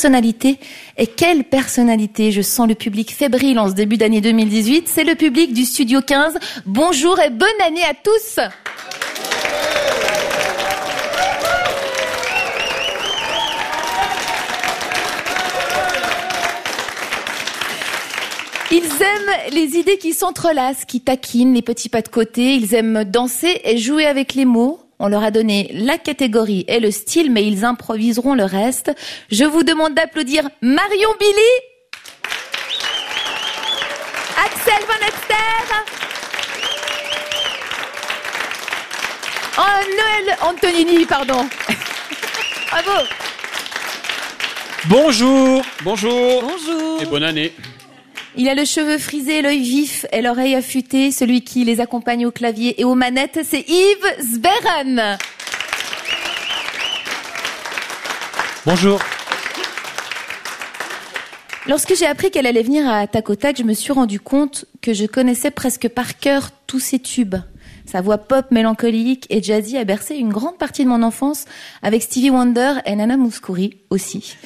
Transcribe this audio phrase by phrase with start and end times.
[0.00, 0.60] personnalité.
[0.96, 2.30] Et quelle personnalité?
[2.30, 4.86] Je sens le public fébrile en ce début d'année 2018.
[4.86, 6.38] C'est le public du Studio 15.
[6.66, 8.38] Bonjour et bonne année à tous
[18.70, 22.54] Ils aiment les idées qui s'entrelacent, qui taquinent, les petits pas de côté.
[22.54, 24.78] Ils aiment danser et jouer avec les mots.
[25.00, 28.90] On leur a donné la catégorie et le style, mais ils improviseront le reste.
[29.30, 31.54] Je vous demande d'applaudir Marion Billy,
[34.36, 35.74] Axel Van Exter,
[39.58, 39.62] oh,
[39.96, 41.48] Noël Antonini, pardon.
[42.70, 43.06] Bravo.
[44.86, 47.02] Bonjour, bonjour, Bonjour.
[47.02, 47.52] et bonne année.
[48.40, 51.10] Il a le cheveu frisé, l'œil vif et l'oreille affûtée.
[51.10, 55.18] Celui qui les accompagne au clavier et aux manettes, c'est Yves Sberen.
[58.64, 59.00] Bonjour.
[61.66, 64.66] Lorsque j'ai appris qu'elle allait venir à Tac au Tac, je me suis rendu compte
[64.82, 67.34] que je connaissais presque par cœur tous ses tubes.
[67.86, 71.46] Sa voix pop mélancolique et jazzy a bercé une grande partie de mon enfance
[71.82, 74.36] avec Stevie Wonder et Nana Mouskouri aussi.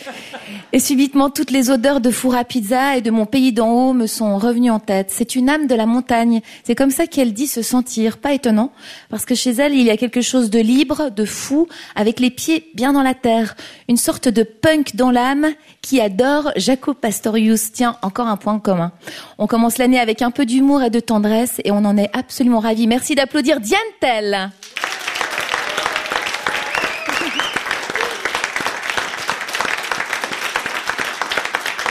[0.73, 3.93] Et subitement, toutes les odeurs de four à pizza et de mon pays d'en haut
[3.93, 5.09] me sont revenues en tête.
[5.11, 6.41] C'est une âme de la montagne.
[6.65, 8.19] C'est comme ça qu'elle dit se sentir.
[8.19, 8.73] Pas étonnant,
[9.11, 12.31] parce que chez elle, il y a quelque chose de libre, de fou, avec les
[12.31, 13.57] pieds bien dans la terre.
[13.89, 15.48] Une sorte de punk dans l'âme
[15.81, 17.73] qui adore Jaco Pastorius.
[17.73, 18.93] Tiens, encore un point commun.
[19.39, 22.61] On commence l'année avec un peu d'humour et de tendresse et on en est absolument
[22.61, 22.87] ravis.
[22.87, 24.51] Merci d'applaudir Diane Tell.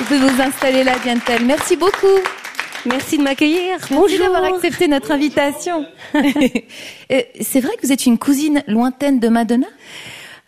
[0.02, 1.46] Vous pouvez vous installer là, Diane Tell.
[1.46, 2.08] Merci beaucoup.
[2.88, 3.78] Merci de m'accueillir.
[3.92, 5.86] Merci d'avoir accepté notre invitation.
[7.12, 9.68] Euh, C'est vrai que vous êtes une cousine lointaine de Madonna?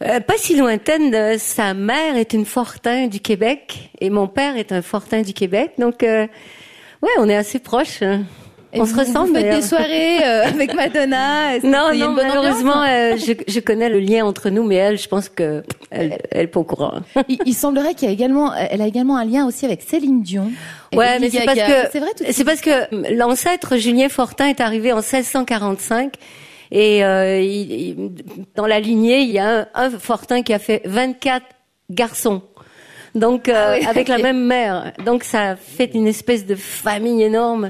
[0.01, 1.13] Euh, pas si lointaine.
[1.13, 5.33] euh, sa mère est une Fortin du Québec et mon père est un Fortin du
[5.33, 5.73] Québec.
[5.77, 6.25] Donc, euh,
[7.03, 8.01] ouais, on est assez proches.
[8.73, 8.79] Hein.
[8.81, 9.33] On se ressemble.
[9.33, 13.89] Des soirées euh, avec Madonna Non, non, une bonne malheureusement, ambiance euh, je, je connais
[13.89, 16.93] le lien entre nous, mais elle, je pense que elle, elle est pas au courant.
[17.27, 20.21] il, il semblerait qu'il y a également, elle a également un lien aussi avec Céline
[20.21, 20.51] Dion.
[20.95, 24.61] Ouais, mais c'est parce que c'est vrai tout c'est parce que l'ancêtre Julien Fortin est
[24.61, 26.13] arrivé en 1645
[26.71, 28.11] et euh, il- il-
[28.55, 31.45] dans la lignée il y a un, un Fortin qui a fait 24
[31.89, 32.41] garçons.
[33.15, 34.91] Donc euh, Ah oui, avec la même mère.
[35.05, 37.69] Donc ça fait une espèce de famille énorme.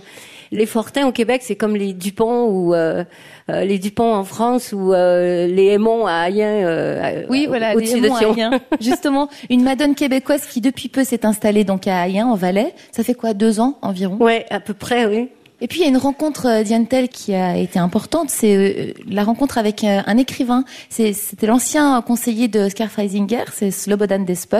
[0.53, 3.03] Les Fortins au Québec, c'est comme les Dupont ou euh,
[3.49, 7.99] euh, les Dupont en France ou euh, les Aymon à Ayen euh, Oui, voilà, les
[7.99, 8.31] de à.
[8.31, 8.59] Ayen.
[8.79, 12.75] Justement, une madone québécoise qui depuis peu s'est installée donc à Ayen, en Valais.
[12.91, 14.17] Ça fait quoi, deux ans environ?
[14.19, 15.29] Ouais, à peu près, oui.
[15.63, 18.55] Et puis il y a une rencontre euh, Diane Tell qui a été importante, c'est
[18.55, 20.65] euh, la rencontre avec euh, un écrivain.
[20.89, 24.57] C'était l'ancien conseiller de Oscar Freisinger, c'est Slobodan Despot.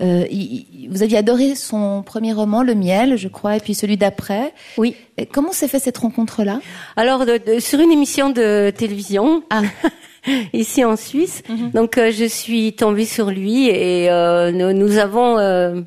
[0.00, 3.98] Euh, il- vous aviez adoré son premier roman, Le Miel, je crois, et puis celui
[3.98, 4.54] d'après.
[4.78, 4.96] Oui.
[5.18, 6.60] Et Comment s'est fait cette rencontre-là?
[6.96, 9.60] Alors, de- de- sur une émission de télévision, Ah.
[10.54, 11.70] ici en Suisse, Mhm.
[11.72, 15.80] donc euh, je suis tombée sur lui et euh, nous, nous avons euh,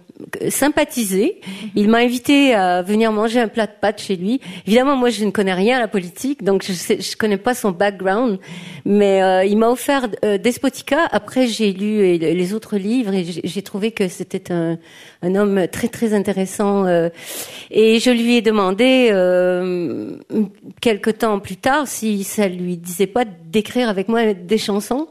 [0.49, 1.41] sympathisé.
[1.75, 4.41] Il m'a invité à venir manger un plat de pâtes chez lui.
[4.67, 7.53] Évidemment, moi, je ne connais rien à la politique, donc je sais, je connais pas
[7.53, 8.39] son background,
[8.85, 11.07] mais euh, il m'a offert euh, Despotica.
[11.11, 14.77] Après, j'ai lu euh, les autres livres et j'ai j'ai trouvé que c'était un,
[15.21, 16.85] un homme très très intéressant.
[16.85, 17.09] euh,
[17.71, 20.17] et je lui ai demandé euh,
[20.81, 25.07] quelque temps plus tard si ça lui disait pas d'écrire avec moi des chansons,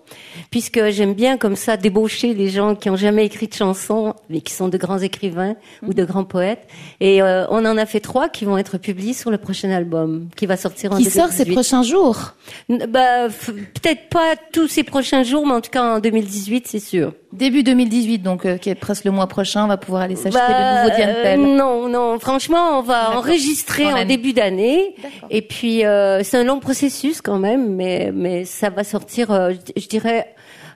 [0.53, 4.43] puisque j'aime bien comme ça débaucher les gens qui ont jamais écrit de chansons, mais
[4.43, 6.69] qui sont de grands écrivains ou de grands poètes.
[7.01, 10.29] Et euh, on en a fait trois qui vont être publiés sur le prochain album,
[10.37, 11.55] qui va sortir en Qui sort ces 2018.
[11.55, 12.35] prochains jours?
[12.69, 17.15] Bah, peut-être pas tous ces prochains jours, mais en tout cas en 2018, c'est sûr.
[17.33, 20.39] Début 2018, donc euh, qui est presque le mois prochain, on va pouvoir aller s'acheter
[20.39, 22.19] Bah, le nouveau Diane euh, non, non.
[22.19, 24.95] Franchement, on va enregistrer En début d'année.
[25.31, 29.53] Et puis, euh, c'est un long processus quand même, mais, mais ça va sortir, euh,
[29.77, 30.27] je dirais,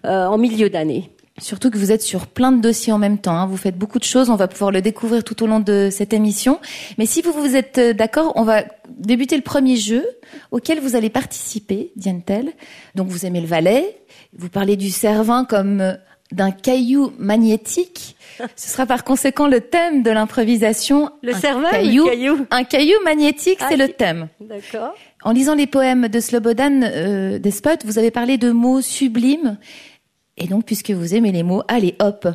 [0.06, 1.10] euh, en milieu d'année.
[1.38, 3.34] Surtout que vous êtes sur plein de dossiers en même temps.
[3.36, 3.46] hein.
[3.46, 4.30] Vous faites beaucoup de choses.
[4.30, 6.60] On va pouvoir le découvrir tout au long de cette émission.
[6.96, 10.02] Mais si vous vous êtes euh, d'accord, on va débuter le premier jeu
[10.50, 12.52] auquel vous allez participer, Diane Tell.
[12.94, 13.98] Donc vous aimez le Valais.
[14.38, 15.92] Vous parlez du Cervin comme euh,
[16.32, 18.16] d'un caillou magnétique.
[18.56, 21.10] Ce sera par conséquent le thème de l'improvisation.
[21.22, 24.28] Le Un Cervin, le caillou, caillou Un caillou magnétique, Ah, c'est le qui- thème.
[24.40, 24.94] D'accord.
[25.22, 29.58] En lisant les poèmes de Slobodan euh, Despot, vous avez parlé de mots sublimes.
[30.36, 32.28] Et donc, puisque vous aimez les mots, allez hop,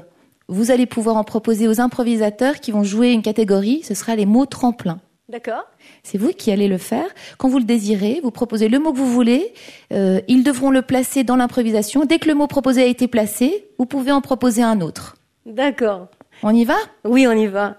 [0.48, 3.84] vous allez pouvoir en proposer aux improvisateurs qui vont jouer une catégorie.
[3.84, 5.00] Ce sera les mots tremplins.
[5.30, 5.64] D'accord.
[6.04, 7.06] C'est vous qui allez le faire.
[7.38, 9.54] Quand vous le désirez, vous proposez le mot que vous voulez.
[9.94, 12.04] Euh, ils devront le placer dans l'improvisation.
[12.04, 15.16] Dès que le mot proposé a été placé, vous pouvez en proposer un autre.
[15.46, 16.10] D'accord.
[16.44, 16.76] On y va?
[17.06, 17.78] Oui, on y va.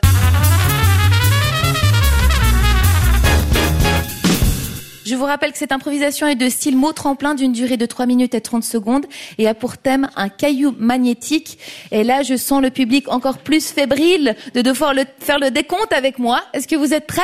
[5.12, 8.06] Je vous rappelle que cette improvisation est de style mot tremplin d'une durée de 3
[8.06, 9.05] minutes et 30 secondes
[9.37, 11.59] et a pour thème un caillou magnétique.
[11.91, 16.19] Et là, je sens le public encore plus fébrile de devoir faire le décompte avec
[16.19, 16.41] moi.
[16.55, 17.20] Est-ce que vous êtes prêts?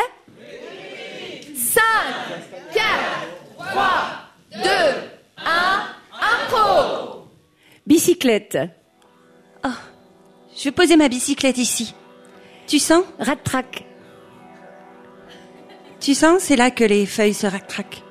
[1.56, 1.80] 5,
[2.74, 2.84] 4,
[3.56, 3.82] 3,
[4.52, 4.68] 2,
[5.38, 5.50] 1,
[6.12, 7.24] impro
[7.86, 8.58] Bicyclette.
[10.54, 11.94] Je vais poser ma bicyclette ici.
[12.66, 13.02] Tu sens?
[13.18, 13.87] Rat track.
[16.00, 18.02] Tu sens C'est là que les feuilles se rattraquent.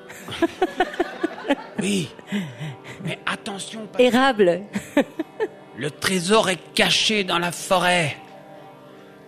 [1.79, 2.09] Oui.
[3.05, 4.61] Mais attention, parce Érable.
[5.77, 8.17] le trésor est caché dans la forêt.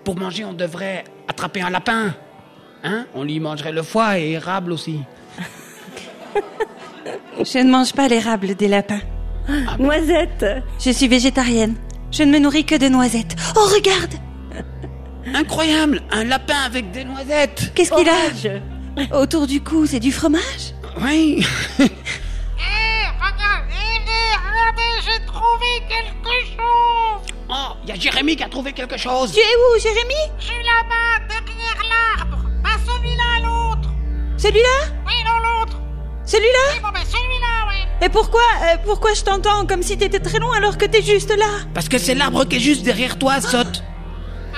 [0.03, 2.15] Pour manger, on devrait attraper un lapin.
[2.83, 3.05] Hein?
[3.13, 4.99] On lui mangerait le foie et érable aussi.
[7.37, 9.01] Je ne mange pas l'érable des lapins.
[9.77, 10.45] Noisette.
[10.79, 11.75] Je suis végétarienne.
[12.11, 13.35] Je ne me nourris que de noisettes.
[13.55, 14.15] Oh, regarde
[15.33, 20.73] Incroyable Un lapin avec des noisettes Qu'est-ce qu'il a Autour du cou, c'est du fromage
[21.01, 21.45] Oui
[21.79, 23.89] Eh, regardez,
[24.45, 27.33] regardez, j'ai trouvé quelque chose.
[27.49, 30.45] Oh, il y a Jérémy qui a trouvé quelque chose Tu es où, Jérémy Je
[30.45, 32.43] suis là-bas, derrière l'arbre.
[32.63, 33.89] Pas celui-là, l'autre.
[34.37, 35.79] Celui-là Oui, non, l'autre.
[36.25, 38.05] Celui-là Oui, bon, ben celui-là, oui.
[38.05, 41.35] Et pourquoi, euh, pourquoi je t'entends comme si t'étais très loin alors que t'es juste
[41.37, 43.83] là Parce que c'est l'arbre qui est juste derrière toi, saute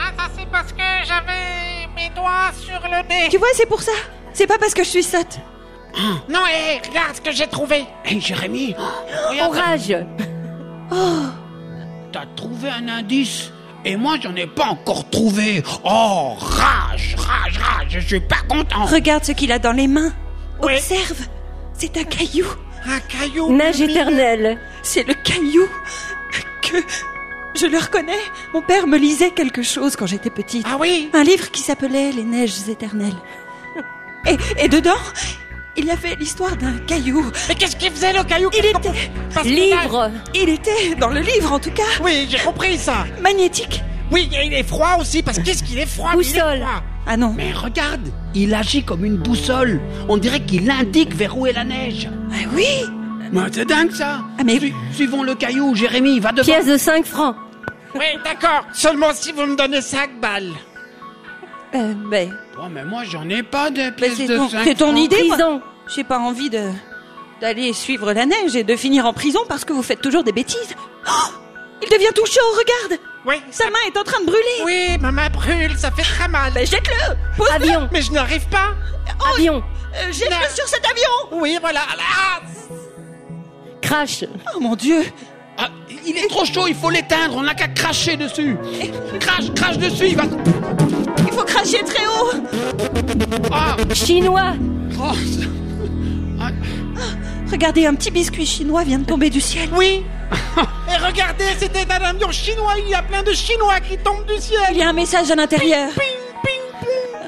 [0.01, 3.29] Ah, ça c'est parce que j'avais mes doigts sur le nez.
[3.29, 3.91] Tu vois, c'est pour ça.
[4.33, 5.39] C'est pas parce que je suis sotte.
[6.29, 7.85] Non, hé, regarde ce que j'ai trouvé.
[8.05, 8.75] Hé, Jérémy
[9.29, 9.97] regarde, Orage.
[12.13, 13.51] T'as trouvé un indice?
[13.83, 15.63] Et moi j'en ai pas encore trouvé.
[15.83, 18.85] Oh, rage, rage, rage, je suis pas content.
[18.85, 20.13] Regarde ce qu'il a dans les mains.
[20.61, 20.73] Oui.
[20.75, 21.27] Observe.
[21.73, 22.45] C'est un caillou.
[22.85, 23.51] Un caillou.
[23.55, 23.91] Nage lumineux.
[23.91, 24.59] éternelle.
[24.83, 25.67] C'est le caillou
[26.61, 26.77] que
[27.55, 28.19] je le reconnais.
[28.53, 30.65] Mon père me lisait quelque chose quand j'étais petite.
[30.69, 33.15] Ah oui Un livre qui s'appelait Les Neiges éternelles.
[34.27, 34.99] Et, et dedans,
[35.75, 37.25] il y avait l'histoire d'un caillou.
[37.49, 38.49] Mais qu'est-ce qu'il faisait le caillou?
[38.57, 40.11] Il était, Parce que là- Livre.
[40.35, 43.05] il était dans le livre en tout cas, Oui, j'ai compris ça.
[43.21, 43.81] magnétique.
[44.11, 46.59] Oui, et il est froid aussi, parce que qu'est-ce qu'il est froid il est Boussole.
[46.59, 46.83] froid.
[47.07, 47.33] Ah non.
[47.35, 49.81] Mais regarde, il agit comme une boussole.
[50.09, 52.09] On dirait qu'il indique vers où est la neige.
[52.31, 52.65] Ah oui.
[53.31, 54.19] Mais c'est dingue ça.
[54.37, 56.43] Ah, mais- Su- suivons le caillou, Jérémy, va devant.
[56.45, 57.35] Pièce de 5 francs.
[57.95, 58.65] Oui, d'accord.
[58.73, 60.51] Seulement si vous me donnez 5 balles.
[61.73, 64.87] Euh, ben, Oh, mais moi j'en ai pas de pièces de ton, cinq c'est ton
[64.91, 64.99] francs.
[65.05, 65.23] idée.
[65.29, 65.61] moi.
[65.95, 66.69] J'ai pas envie de
[67.39, 70.31] d'aller suivre la neige et de finir en prison parce que vous faites toujours des
[70.33, 70.75] bêtises.
[71.07, 71.11] Oh
[71.81, 72.39] il devient tout chaud.
[72.51, 73.01] Regarde.
[73.25, 74.61] Oui, Sa main est en train de brûler.
[74.63, 76.53] Oui, ma main brûle, ça fait très mal.
[76.55, 77.45] Jette-le.
[77.55, 77.89] Avion.
[77.91, 78.75] Mais je n'arrive pas.
[79.33, 79.63] Avion.
[79.95, 81.39] Euh, jette-le sur cet avion.
[81.41, 81.81] Oui, voilà.
[81.89, 82.41] Ah,
[83.81, 84.25] Crash.
[84.55, 85.03] Oh mon Dieu.
[85.57, 85.69] Ah,
[86.05, 88.55] il est trop chaud, il faut l'éteindre, on n'a qu'à cracher dessus.
[89.19, 90.23] Crache, crache dessus, il va.
[91.27, 92.31] Il faut cracher très haut.
[93.51, 94.53] Ah, Chinois.
[94.99, 95.11] oh,
[96.39, 96.49] Ah,
[97.51, 99.69] Regardez, un petit biscuit chinois vient de tomber du ciel.
[99.77, 100.03] oui.
[100.89, 102.73] Et regardez, c'était un avion chinois.
[102.83, 104.59] Il y a plein de Chinois qui tombent du Il ciel.
[104.77, 105.89] y a un message à l'intérieur.
[105.93, 106.03] Ping,
[106.43, 106.61] ping,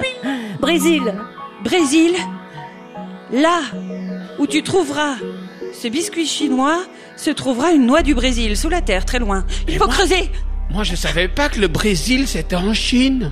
[0.22, 0.58] ping.
[0.60, 1.02] Brésil.
[1.62, 2.14] Brésil,
[3.30, 3.60] là
[4.38, 5.14] où tu trouveras
[5.84, 6.78] ce biscuit chinois,
[7.14, 9.44] se trouvera une noix du Brésil, sous la terre, très loin.
[9.68, 10.30] Il faut moi creuser.
[10.70, 13.30] moi je savais pas que le Brésil c'était en Chine.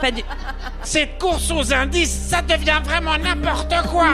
[0.00, 0.22] Pas du-
[0.84, 4.06] Cette course aux indices, ça devient vraiment n'importe quoi.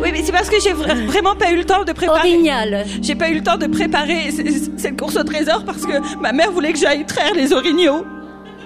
[0.00, 2.20] Oui, mais c'est parce que j'ai vra- vraiment pas eu le temps de préparer.
[2.28, 2.86] Orignal.
[3.02, 4.30] J'ai pas eu le temps de préparer
[4.76, 8.06] cette course au trésor parce que ma mère voulait que j'aille traire les orignaux.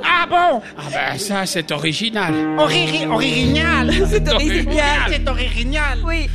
[0.05, 0.61] Ah bon?
[0.77, 2.35] Ah ben ça c'est original.
[2.59, 3.91] Oriri, original.
[4.11, 5.01] C'est original.
[5.09, 5.99] C'est original.
[6.07, 6.29] Oui.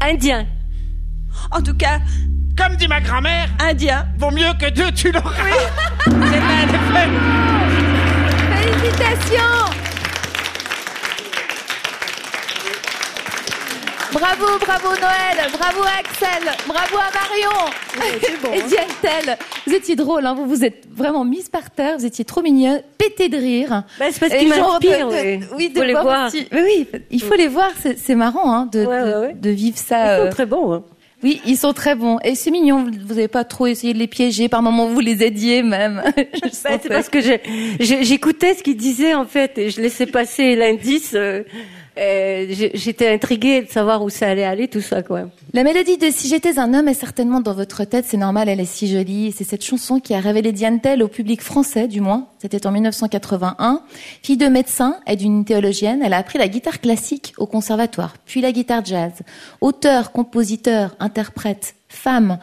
[0.00, 0.46] Indien.
[1.50, 1.98] En tout cas,
[2.56, 4.04] Comme dit ma grand-mère, indien.
[4.18, 5.32] vaut mieux que deux, tu l'auras.
[6.04, 7.08] C'est pas le fait.
[8.54, 9.70] Félicitations
[14.12, 19.36] Bravo, bravo Noël, bravo Axel, bravo à Marion et Diane Tell.
[19.68, 22.82] Vous étiez drôle, hein, vous vous êtes vraiment mise par terre, vous étiez trop mignonne,
[22.98, 23.84] pété de rire.
[24.00, 25.40] Bah, c'est parce Et qu'il genre m'inspire, de- de- oui.
[25.56, 29.00] Oui, de Faut les voir oui, il faut les voir, c'est marrant hein, de, Ouais,
[29.00, 29.34] ouais, ouais.
[29.34, 30.16] de, de vivre Ils ça.
[30.18, 30.84] sont euh, très bons.
[31.22, 32.18] Oui, ils sont très bons.
[32.24, 35.00] Et c'est mignon, vous vous avez pas trop essayé de les piéger, par moments vous
[35.00, 36.02] les aidiez même.
[36.16, 36.78] Je Bah, sentais.
[36.82, 37.18] c'est parce que
[37.78, 41.12] j'écoutais ce qu'il disait en fait et je laissais passer l'indice.
[41.14, 41.42] euh,
[42.00, 45.22] euh, J'étais intriguée de savoir où ça allait aller tout ça quoi.
[45.52, 48.60] La mélodie de Si j'étais un homme est certainement dans votre tête, c'est normal, elle
[48.60, 49.32] est si jolie.
[49.36, 52.28] C'est cette chanson qui a révélé Diane Tell au public français, du moins.
[52.38, 53.82] C'était en 1981.
[54.22, 58.40] Fille de médecin et d'une théologienne, elle a appris la guitare classique au conservatoire, puis
[58.40, 59.12] la guitare jazz.
[59.60, 62.38] Auteur, compositeur, interprète, femme,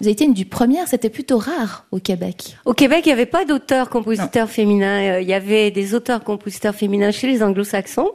[0.00, 2.56] Vous avez été une du première, c'était plutôt rare au Québec.
[2.64, 5.14] Au Québec, il n'y avait pas d'auteurs-compositeurs féminins.
[5.14, 8.10] Euh, Il y avait des auteurs-compositeurs féminins chez les anglo-saxons.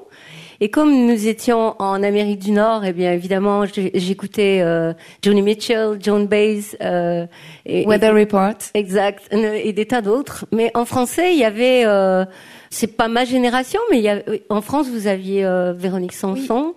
[0.59, 5.97] Et comme nous étions en Amérique du Nord, eh bien évidemment, j'écoutais euh, Joni Mitchell,
[6.01, 7.27] Joan Baez, euh,
[7.65, 8.57] et, Weather Report.
[8.73, 10.45] exact, et des tas d'autres.
[10.51, 12.25] Mais en français, il y avait, euh,
[12.69, 16.73] c'est pas ma génération, mais il y a, en France, vous aviez euh, Véronique Sanson.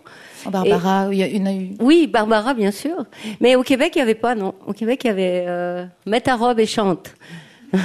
[0.47, 1.71] Oh, Barbara, il y a une a eu.
[1.81, 3.05] Oui, Barbara, bien sûr.
[3.41, 4.55] Mais au Québec, il n'y avait pas, non.
[4.67, 7.15] Au Québec, il y avait euh, Mets ta robe et chante.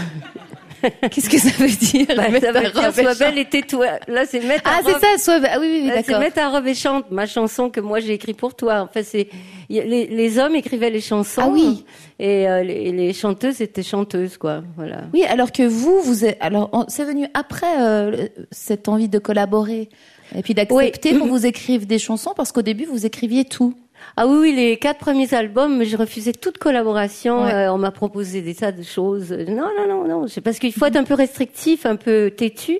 [1.11, 3.87] Qu'est-ce que ça veut dire Bah, mettre ça veut dire sois belle et tais-toi.
[4.07, 5.47] Là, c'est Mets ta Ah, c'est ça, soit.
[5.49, 6.19] Ah, oui, oui, oui, c'est d'accord.
[6.19, 8.81] Mets ta robe et chante, ma chanson que moi j'ai écrite pour toi.
[8.81, 9.29] En fait, c'est
[9.69, 11.41] les, les hommes écrivaient les chansons.
[11.43, 11.85] Ah oui.
[12.19, 14.63] Et euh, les, les chanteuses étaient chanteuses, quoi.
[14.75, 15.01] Voilà.
[15.13, 19.89] Oui, alors que vous, vous êtes, alors c'est venu après euh, cette envie de collaborer
[20.35, 21.19] et puis d'accepter Oui.
[21.19, 23.73] qu'on vous écrive des chansons parce qu'au début vous écriviez tout.
[24.17, 27.43] Ah oui, oui, les quatre premiers albums, je refusais toute collaboration.
[27.43, 27.53] Ouais.
[27.53, 29.31] Euh, on m'a proposé des tas de choses.
[29.31, 30.27] Non, non, non, non.
[30.27, 32.79] C'est parce qu'il faut être un peu restrictif, un peu têtu.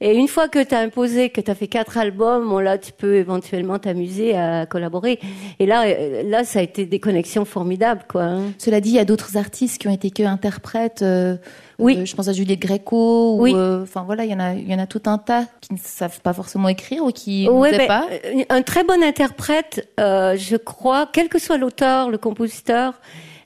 [0.00, 2.78] Et une fois que tu as imposé que tu as fait quatre albums, bon, là,
[2.78, 5.18] tu peux éventuellement t'amuser à collaborer.
[5.58, 8.22] Et là, euh, là, ça a été des connexions formidables, quoi.
[8.22, 8.42] hein.
[8.58, 11.02] Cela dit, il y a d'autres artistes qui ont été que interprètes.
[11.02, 11.36] euh,
[11.78, 11.96] Oui.
[11.98, 13.36] euh, je pense à Juliette Gréco.
[13.36, 13.52] ou, Oui.
[13.54, 15.72] euh, Enfin voilà, il y en a, il y en a tout un tas qui
[15.74, 18.06] ne savent pas forcément écrire ou qui Ouais, ne savent ben, pas.
[18.26, 22.94] euh, Un très bon interprète, euh, je crois, quel que soit l'auteur, le compositeur,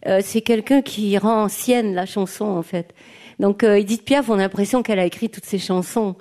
[0.07, 2.95] euh, c'est quelqu'un qui rend ancienne la chanson en fait.
[3.41, 6.15] Donc euh, Edith Piaf, on a l'impression qu'elle a écrit toutes ses chansons.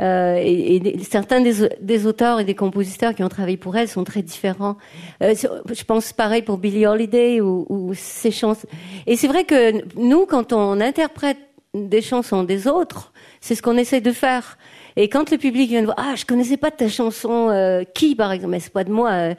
[0.00, 4.04] Euh, et, certains des, des auteurs et des compositeurs qui ont travaillé pour elle sont
[4.04, 4.76] très différents.
[5.22, 5.34] Euh,
[5.72, 8.66] je pense pareil pour Billie Holiday ou, ou ses chansons.
[9.06, 11.38] Et c'est vrai que nous, quand on interprète
[11.74, 14.58] des chansons des autres, c'est ce qu'on essaie de faire.
[14.96, 18.14] Et quand le public vient de voir, ah, je connaissais pas ta chanson, euh, qui
[18.14, 19.10] par exemple, mais c'est pas de moi.
[19.10, 19.34] euh,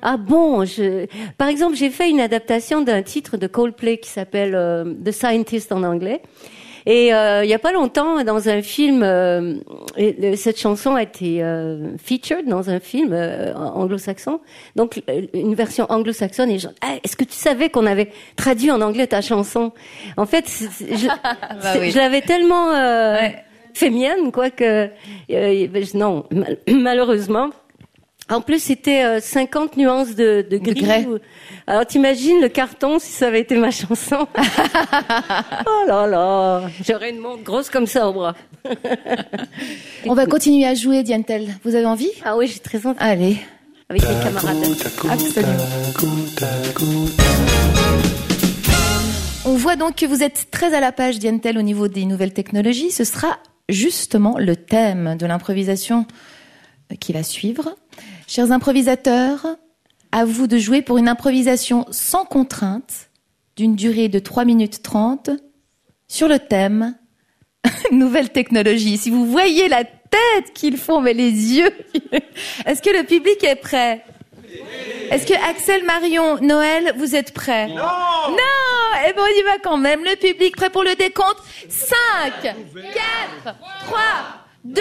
[0.00, 1.06] ah bon, je...
[1.38, 5.70] par exemple, j'ai fait une adaptation d'un titre de Coldplay qui s'appelle euh, The Scientist
[5.70, 6.22] en anglais.
[6.86, 9.54] Et euh, il y a pas longtemps, dans un film, euh,
[9.98, 14.40] euh, cette chanson a été euh, featured dans un film euh, anglo-saxon.
[14.76, 16.50] Donc euh, une version anglo-saxonne.
[16.50, 19.72] Et gens, Ah, est-ce que tu savais qu'on avait traduit en anglais ta chanson?
[20.16, 20.84] En fait, je,
[21.80, 21.90] oui.
[21.90, 23.16] je l'avais tellement euh,
[23.74, 24.88] fait mienne, quoi que
[25.30, 27.50] euh, non, mal- malheureusement.
[28.30, 30.74] En plus, c'était euh, 50 nuances de, de gris.
[30.80, 31.04] grès.
[31.06, 31.18] ou-
[31.66, 34.26] Alors, t'imagines le carton si ça avait été ma chanson?
[35.66, 38.34] Oh là là J'aurais une montre grosse comme ça au bras.
[40.06, 41.48] On va continuer à jouer, Diane-Telle.
[41.64, 42.10] Vous avez envie?
[42.24, 42.98] Ah oui, j'ai très envie.
[43.00, 43.36] Allez.
[43.88, 44.56] Avec mes camarades.
[45.10, 45.52] Absolument.
[49.44, 52.32] On voit donc que vous êtes très à la page, Diane-Telle, au niveau des nouvelles
[52.32, 52.90] technologies.
[52.92, 53.38] Ce sera
[53.68, 56.06] justement le thème de l'improvisation
[57.00, 57.74] qui va suivre.
[58.34, 59.46] Chers improvisateurs,
[60.10, 63.10] à vous de jouer pour une improvisation sans contrainte
[63.56, 65.28] d'une durée de 3 minutes 30
[66.08, 66.96] sur le thème
[67.92, 68.96] nouvelle technologie.
[68.96, 71.68] Si vous voyez la tête qu'ils font, mais les yeux,
[72.64, 74.02] est-ce que le public est prêt?
[75.10, 77.68] Est-ce que Axel, Marion, Noël, vous êtes prêts?
[77.68, 80.04] Non Non Eh ben on y va quand même.
[80.04, 82.54] Le public prêt pour le décompte 5,
[83.44, 83.98] 4, 3,
[84.64, 84.80] 2,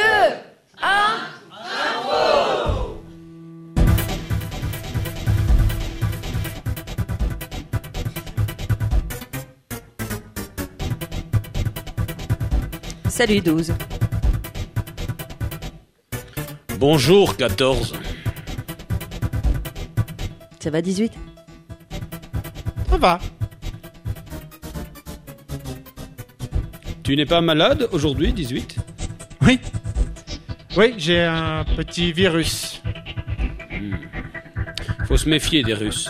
[0.82, 0.88] 1.
[13.22, 13.74] Salut 12.
[16.80, 17.94] Bonjour 14.
[20.60, 21.14] Ça va 18
[22.90, 23.20] Ça va.
[27.04, 28.78] Tu n'es pas malade aujourd'hui 18
[29.44, 29.60] Oui.
[30.76, 32.82] Oui, j'ai un petit virus.
[35.06, 36.10] Faut se méfier des Russes.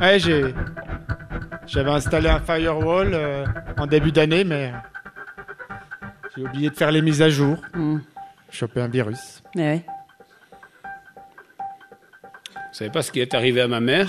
[0.00, 0.54] Ouais, j'ai.
[1.66, 3.44] J'avais installé un firewall euh,
[3.76, 4.72] en début d'année, mais.
[6.36, 7.58] J'ai oublié de faire les mises à jour.
[7.74, 7.98] Hmm.
[8.50, 9.42] Choper un virus.
[9.54, 9.84] Mais ouais.
[12.54, 14.08] Vous savez pas ce qui est arrivé à ma mère?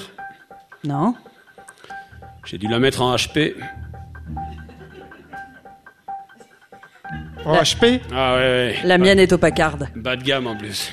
[0.83, 1.15] Non
[2.45, 3.55] J'ai dû la mettre en HP.
[7.45, 8.75] En HP, Ah ouais, ouais.
[8.83, 9.87] La mienne est au pacarde.
[9.95, 10.91] Bas de gamme en plus.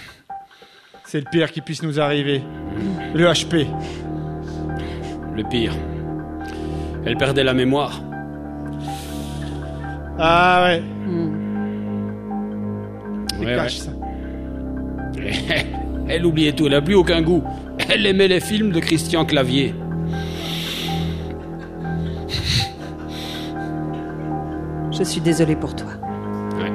[1.06, 2.42] c'est le pire qui puisse nous arriver.
[3.14, 3.66] Le HP.
[5.34, 5.72] Le pire.
[7.06, 8.00] Elle perdait la mémoire.
[10.18, 10.82] Ah ouais,
[13.42, 13.90] c'est Ouais, cash ça.
[15.18, 15.32] ouais.
[16.08, 17.42] Elle oubliait tout, elle n'a plus aucun goût.
[17.88, 19.72] Elle aimait les films de Christian Clavier.
[24.92, 25.88] Je suis désolée pour toi.
[26.56, 26.70] Ouais.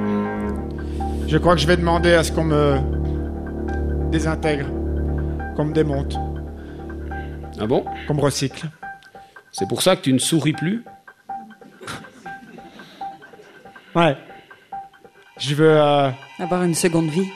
[1.28, 2.78] Je crois que je vais demander à ce qu'on me
[4.10, 4.66] désintègre,
[5.56, 6.16] qu'on me démonte,
[7.60, 7.84] Ah bon?
[8.06, 8.66] Qu'on me recycle.
[9.52, 10.84] C'est pour ça que tu ne souris plus?
[13.94, 14.16] Ouais.
[15.48, 17.26] Je veux, euh, Avoir une seconde vie.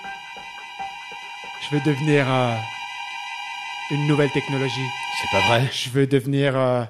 [1.70, 2.54] je veux devenir euh,
[3.90, 4.86] une nouvelle technologie.
[5.20, 5.68] C'est pas vrai.
[5.72, 6.84] Je veux devenir euh,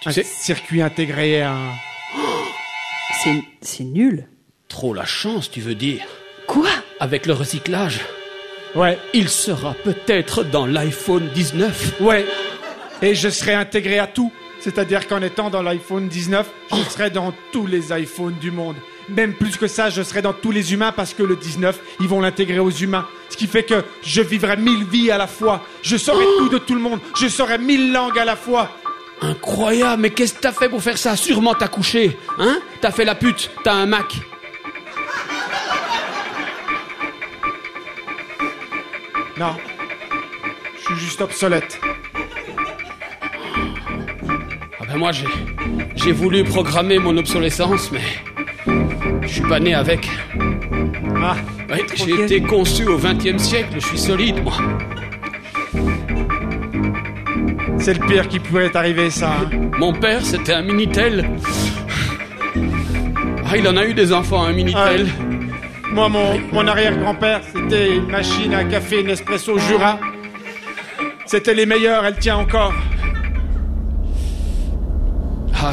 [0.00, 1.72] Tu un sais, circuit intégré, un...
[3.22, 4.28] C'est, c'est nul.
[4.68, 6.02] trop la chance, tu veux dire.
[6.46, 6.68] Quoi?
[7.00, 8.00] Avec le recyclage,
[8.74, 12.00] Ouais, il sera peut-être dans l'iPhone 19.
[12.00, 12.24] ouais.
[13.02, 14.32] Et je serai intégré à tout.
[14.64, 18.76] C'est-à-dire qu'en étant dans l'iPhone 19, je serai dans tous les iPhones du monde.
[19.10, 22.08] Même plus que ça, je serai dans tous les humains parce que le 19, ils
[22.08, 23.06] vont l'intégrer aux humains.
[23.28, 25.60] Ce qui fait que je vivrai mille vies à la fois.
[25.82, 26.98] Je saurai tout de tout le monde.
[27.14, 28.70] Je saurai mille langues à la fois.
[29.20, 31.14] Incroyable, mais qu'est-ce que t'as fait pour faire ça?
[31.14, 32.58] Sûrement t'as couché, hein?
[32.80, 34.14] T'as fait la pute, t'as un Mac.
[39.36, 39.56] Non.
[40.78, 41.78] Je suis juste obsolète.
[44.94, 45.26] Ah ben moi j'ai
[45.96, 47.98] j'ai voulu programmer mon obsolescence, mais
[49.22, 50.08] je suis pas né avec.
[51.20, 51.34] Ah,
[51.96, 54.52] j'ai été conçu au XXe siècle, je suis solide moi.
[57.78, 59.32] c'est le pire qui pourrait arriver, ça.
[59.42, 59.50] hein.
[59.80, 61.28] Mon père c'était un minitel.
[63.50, 65.08] Ah il en a eu des enfants un minitel.
[65.90, 69.98] Moi, mon, mon arrière-grand-père, c'était une machine à café Nespresso Jura.
[71.26, 72.72] C'était les meilleurs, elle tient encore.
[75.66, 75.72] Ah,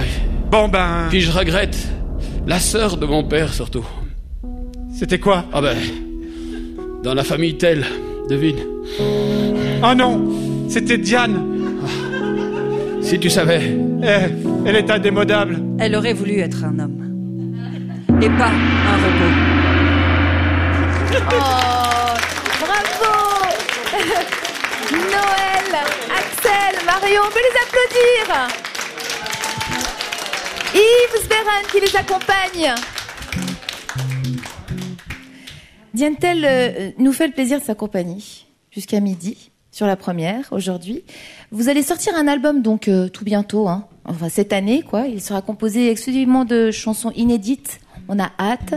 [0.51, 1.77] Bon ben, puis je regrette
[2.45, 3.85] la sœur de mon père surtout?
[4.93, 5.45] c'était quoi?
[5.53, 5.77] Ah ben
[7.03, 7.85] dans la famille Tell,
[8.29, 8.59] devine.
[9.83, 10.21] Oh non,
[10.69, 11.41] c'était Diane.
[13.01, 13.75] Si tu savais.
[14.03, 15.57] Eh, elle est indémodable.
[15.79, 16.99] Elle aurait voulu être un homme.
[18.21, 19.33] Et pas un robot.
[21.13, 22.13] Oh,
[22.61, 23.13] bravo
[24.91, 25.81] Noël,
[26.15, 28.70] Axel, Marion, on peut les applaudir
[30.73, 32.75] Yves Sperran qui les accompagne.
[35.93, 38.17] Dientel euh, nous fait le plaisir de s'accompagner
[38.71, 41.03] jusqu'à midi sur la première aujourd'hui.
[41.51, 43.87] Vous allez sortir un album donc euh, tout bientôt, hein.
[44.05, 45.07] enfin cette année quoi.
[45.07, 47.79] Il sera composé exclusivement de chansons inédites.
[48.07, 48.75] On a hâte.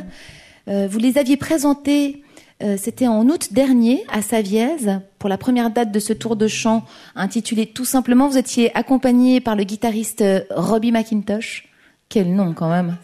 [0.68, 2.22] Euh, vous les aviez présentés,
[2.62, 6.46] euh, c'était en août dernier à Savièse pour la première date de ce tour de
[6.46, 6.85] chant
[7.16, 8.28] intitulé tout simplement.
[8.28, 11.68] Vous étiez accompagné par le guitariste euh, Robbie McIntosh.
[12.14, 12.96] Quel nom quand même.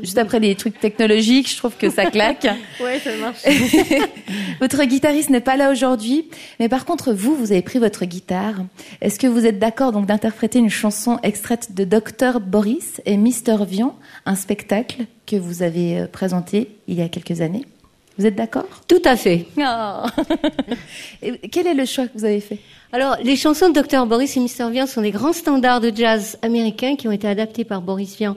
[0.00, 2.46] Juste après les trucs technologiques, je trouve que ça claque.
[2.80, 3.42] Ouais, ça marche.
[4.60, 6.28] Votre guitariste n'est pas là aujourd'hui,
[6.60, 8.54] mais par contre vous, vous avez pris votre guitare.
[9.00, 13.56] Est-ce que vous êtes d'accord donc d'interpréter une chanson extraite de Dr Boris et Mister
[13.66, 17.64] Vian, un spectacle que vous avez euh, présenté il y a quelques années?
[18.18, 18.68] Vous êtes d'accord?
[18.86, 19.46] Tout à fait.
[21.22, 22.58] Et Quel est le choix que vous avez fait?
[22.92, 24.06] Alors, les chansons de Dr.
[24.06, 24.70] Boris et Mr.
[24.70, 28.36] Vian sont des grands standards de jazz américains qui ont été adaptés par Boris Vian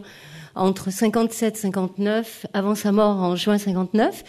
[0.56, 4.24] entre 57 59, avant sa mort en juin 59.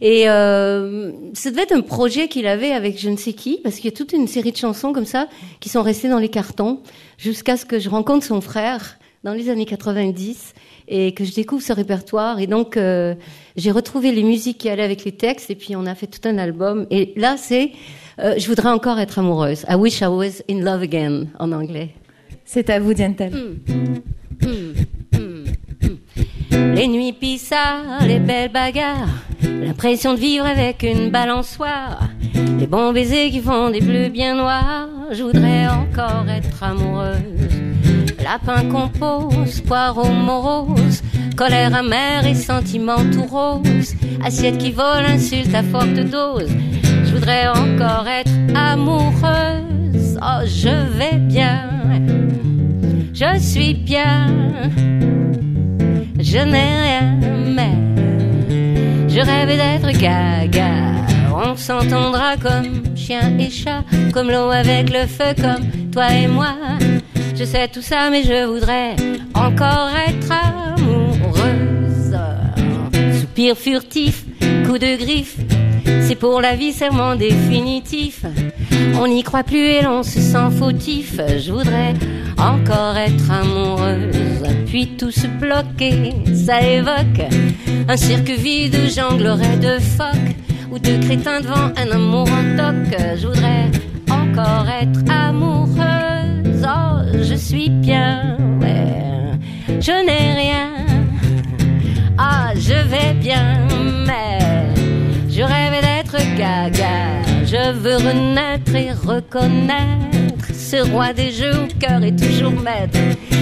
[0.00, 3.76] Et euh, ça devait être un projet qu'il avait avec je ne sais qui, parce
[3.76, 6.28] qu'il y a toute une série de chansons comme ça qui sont restées dans les
[6.28, 6.80] cartons,
[7.18, 10.54] jusqu'à ce que je rencontre son frère dans les années 90
[10.92, 12.38] et que je découvre ce répertoire.
[12.38, 13.14] Et donc, euh,
[13.56, 16.28] j'ai retrouvé les musiques qui allaient avec les textes, et puis on a fait tout
[16.28, 16.86] un album.
[16.90, 17.72] Et là, c'est
[18.18, 19.64] euh, Je voudrais encore être amoureuse.
[19.70, 21.94] I wish I was in love again, en anglais.
[22.44, 23.32] C'est à vous, Dientel.
[26.50, 29.08] Les nuits pissards, les belles bagarres,
[29.42, 32.08] l'impression de vivre avec une balançoire,
[32.58, 34.88] les bons baisers qui font des bleus bien noirs.
[35.10, 37.71] Je voudrais encore être amoureuse.
[38.22, 41.02] Lapin compose, poireaux morose,
[41.36, 46.50] colère amère et sentiments tout roses, assiette qui vole, insulte à forte dose.
[47.04, 50.18] Je voudrais encore être amoureuse.
[50.22, 51.68] Oh, je vais bien,
[53.12, 54.28] je suis bien.
[56.20, 57.76] Je n'ai rien, mais
[59.08, 60.92] je rêve d'être gaga.
[61.34, 63.82] On s'entendra comme chien et chat,
[64.12, 66.54] comme l'eau avec le feu, comme toi et moi.
[67.34, 68.94] Je sais tout ça, mais je voudrais
[69.34, 72.16] encore être amoureuse.
[73.20, 74.24] Soupir furtif,
[74.66, 75.36] coup de griffe,
[76.02, 78.24] c'est pour la vie serment définitif.
[79.00, 81.20] On n'y croit plus et l'on se sent fautif.
[81.38, 81.94] Je voudrais
[82.38, 84.44] encore être amoureuse.
[84.66, 87.22] Puis tout se bloquer, ça évoque
[87.88, 90.36] un cirque vide où jonglerait de phoques
[90.70, 92.98] ou de crétins devant un amour en toc.
[93.16, 93.70] Je voudrais
[94.10, 96.11] encore être amoureuse.
[96.64, 99.32] Oh, je suis bien, ouais.
[99.80, 100.68] Je n'ai rien.
[102.16, 103.66] Ah, je vais bien,
[104.06, 104.38] mais
[105.28, 107.22] je rêve d'être gaga.
[107.44, 112.98] Je veux renaître et reconnaître ce roi des jeux où cœur est toujours maître.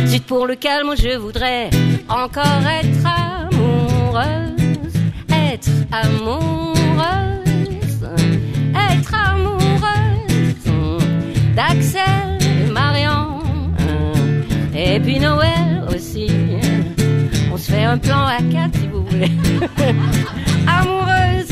[0.07, 1.71] Suite pour le calme, je voudrais
[2.09, 4.95] encore être amoureuse,
[5.31, 6.79] être amoureuse,
[8.75, 10.65] être amoureuse
[11.55, 12.30] d'Axel.
[14.83, 16.27] Et puis Noël aussi.
[17.53, 19.31] On se fait un plan à quatre si vous voulez.
[20.81, 21.51] amoureuse,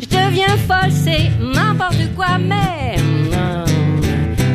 [0.00, 2.96] je deviens folle, c'est n'importe quoi, mais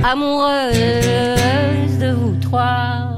[0.04, 3.10] amoureuse de vous trois.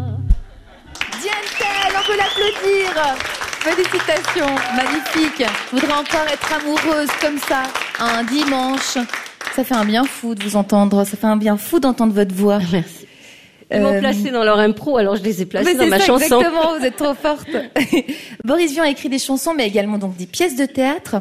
[1.21, 3.15] Dientel, on peut l'applaudir.
[3.61, 5.45] Félicitations, magnifique.
[5.71, 7.63] Je voudrais encore être amoureuse comme ça,
[7.97, 8.97] un dimanche.
[9.55, 11.05] Ça fait un bien fou de vous entendre.
[11.05, 12.59] Ça fait un bien fou d'entendre votre voix.
[12.73, 13.08] Merci.
[13.71, 16.05] Ils m'ont Euh, placé dans leur impro, alors je les ai placés dans ma ça,
[16.05, 16.23] chanson.
[16.39, 17.49] Exactement, vous êtes trop forte.
[18.43, 21.17] Boris Vian a écrit des chansons, mais également donc des pièces de théâtre.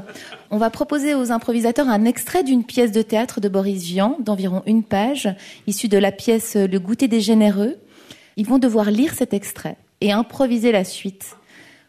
[0.51, 4.63] On va proposer aux improvisateurs un extrait d'une pièce de théâtre de Boris Vian, d'environ
[4.67, 5.29] une page,
[5.67, 7.77] issue de la pièce Le goûter des généreux.
[8.37, 11.37] Ils vont devoir lire cet extrait et improviser la suite.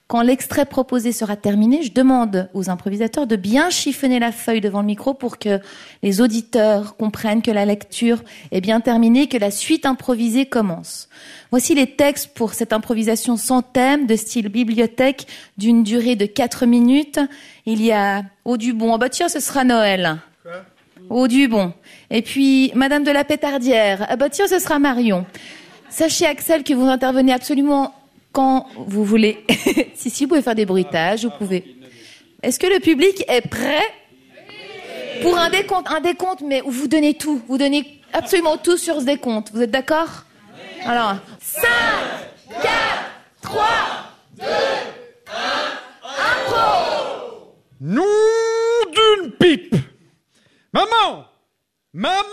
[0.10, 4.80] Quand l'extrait proposé sera terminé, je demande aux improvisateurs de bien chiffonner la feuille devant
[4.80, 5.60] le micro pour que
[6.02, 11.10] les auditeurs comprennent que la lecture est bien terminée, que la suite improvisée commence.
[11.52, 15.28] Voici les textes pour cette improvisation sans thème, de style bibliothèque,
[15.60, 17.20] d'une durée de 4 minutes.
[17.68, 18.96] Il y a Au Dubon.
[18.96, 20.18] Oh bah tiens, ce sera Noël.
[21.12, 21.72] Au Dubon.
[22.10, 24.08] Et puis Madame de la Pétardière.
[24.10, 25.28] Ah bah tiens, ce sera Marion.
[25.92, 27.94] Sachez, Axel, que vous intervenez absolument
[28.32, 29.46] quand vous voulez.
[29.96, 31.76] si, si, vous pouvez faire des bruitages, vous pouvez.
[32.42, 33.84] Est-ce que le public est prêt
[35.22, 37.42] pour un décompte Un décompte, mais vous donnez tout.
[37.48, 39.52] Vous donnez absolument tout sur ce décompte.
[39.54, 40.26] Vous êtes d'accord?
[40.86, 41.68] Alors, 5,
[42.62, 42.72] 4,
[43.42, 43.66] 3,
[47.82, 48.04] Nom
[48.92, 49.76] d'une pipe
[50.74, 51.26] Maman
[51.94, 52.24] Maman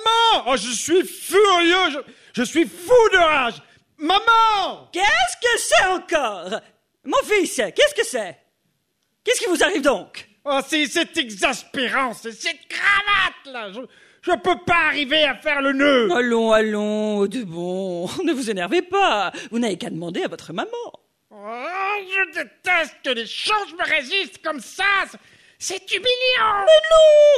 [0.48, 2.02] Oh, je suis furieux
[2.36, 3.62] je suis fou de rage
[3.98, 4.88] Maman!
[4.92, 6.60] Qu'est-ce que c'est encore?
[7.04, 8.36] Mon fils, qu'est-ce que c'est?
[9.24, 10.28] Qu'est-ce qui vous arrive donc?
[10.44, 13.72] Oh, c'est cette exaspérant, c'est cette cravate, là.
[13.72, 13.80] Je,
[14.22, 16.08] je peux pas arriver à faire le nœud.
[16.12, 19.32] Allons, allons, de bon, ne vous énervez pas.
[19.50, 20.70] Vous n'avez qu'à demander à votre maman.
[21.30, 24.84] Oh, je déteste que les choses me résistent comme ça.
[25.58, 26.66] C'est- humiliant.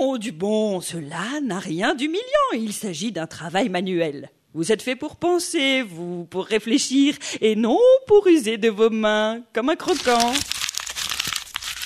[0.00, 2.24] Oh, du bon, cela n'a rien d'humiliant.
[2.52, 4.30] Il s'agit d'un travail manuel.
[4.54, 9.42] Vous êtes fait pour penser, vous, pour réfléchir, et non pour user de vos mains,
[9.52, 10.32] comme un croquant.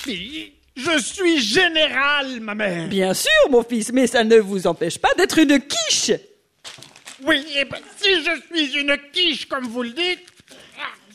[0.07, 4.97] Mais Je suis général, ma mère Bien sûr, mon fils, mais ça ne vous empêche
[4.97, 6.11] pas d'être une quiche.
[7.25, 10.25] Oui, et ben, si je suis une quiche, comme vous le dites...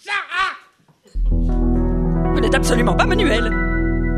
[0.05, 0.55] ça, ah
[1.31, 3.51] Vous n'êtes absolument pas manuel.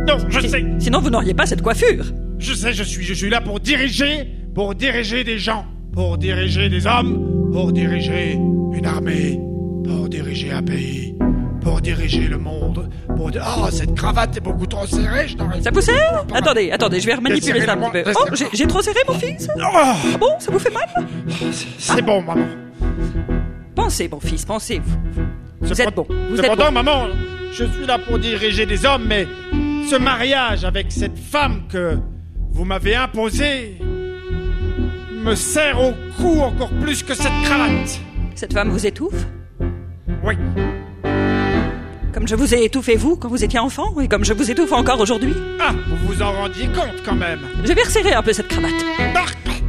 [0.08, 2.06] Non, je sais Sinon, vous n'auriez pas cette coiffure.
[2.38, 6.68] Je sais, je suis, je suis là pour diriger, pour diriger des gens, pour diriger
[6.68, 9.40] des hommes, pour diriger une armée,
[9.84, 11.16] pour diriger un pays,
[11.60, 13.30] pour diriger le monde, pour...
[13.34, 16.24] Oh, cette cravate est beaucoup trop serrée, je n'arrive Ça vous serre.
[16.32, 18.12] Attendez, attendez, je vais remanipuler ça un petit peu.
[18.14, 20.86] Oh, j'ai trop serré, mon fils Oh, Ah bon, ça vous fait mal
[21.78, 22.46] c'est bon, maman.
[23.74, 24.80] Pensez, mon fils, pensez.
[25.60, 26.72] Vous êtes bon, vous êtes bon.
[26.72, 27.06] maman,
[27.52, 29.26] je suis là pour diriger des hommes, mais
[29.88, 31.98] ce mariage avec cette femme que
[32.50, 33.76] vous m'avez imposée
[35.24, 38.00] me serre au cou encore plus que cette cravate.
[38.34, 39.26] Cette femme vous étouffe?
[40.24, 40.34] Oui,
[42.12, 44.72] Comme je vous ai étouffé, vous, quand vous étiez enfant, et comme je vous étouffe
[44.72, 45.34] encore aujourd'hui?
[45.60, 47.38] Ah, vous vous en rendiez compte quand même.
[47.64, 48.70] Je vais resserrer un peu cette cravate.
[49.14, 49.59] Ça-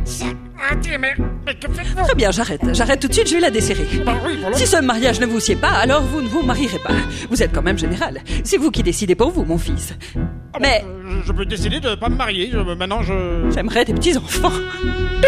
[0.71, 1.13] Arrêtez, mais,
[1.45, 2.61] mais que faites-vous Très bien, j'arrête.
[2.73, 3.85] J'arrête tout de suite, je vais la desserrer.
[4.05, 4.55] Bah oui, voilà.
[4.55, 6.93] Si ce mariage ne vous sied pas, alors vous ne vous marierez pas.
[7.29, 8.19] Vous êtes quand même général.
[8.43, 9.93] C'est vous qui décidez pour vous, mon fils.
[10.15, 10.19] Ah
[10.53, 12.49] bon, Mais euh, je, je peux décider de pas me marier.
[12.51, 13.49] Je, maintenant, je.
[13.53, 14.51] j'aimerais des petits-enfants.
[14.53, 15.27] Ah,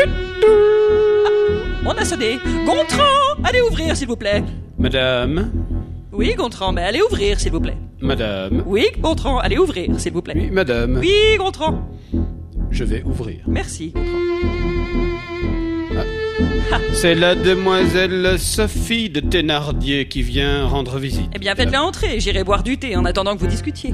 [1.85, 2.39] on a sonné.
[2.65, 3.03] Gontran
[3.43, 4.43] Allez ouvrir, s'il vous plaît.
[4.77, 5.51] Madame,
[6.13, 7.77] Oui, Gontran, mais allez ouvrir, s'il vous plaît.
[8.01, 10.33] madame, Oui, Gontran, allez ouvrir, s'il vous plaît.
[10.37, 11.89] oui, madame, Oui, Gontran.
[12.71, 13.41] je vais ouvrir.
[13.47, 15.12] Merci, Gontran.
[16.93, 21.29] C'est la demoiselle Sophie de Thénardier qui vient rendre visite.
[21.35, 22.19] Eh bien, faites-la entrer.
[22.19, 23.93] J'irai boire du thé en attendant que vous discutiez.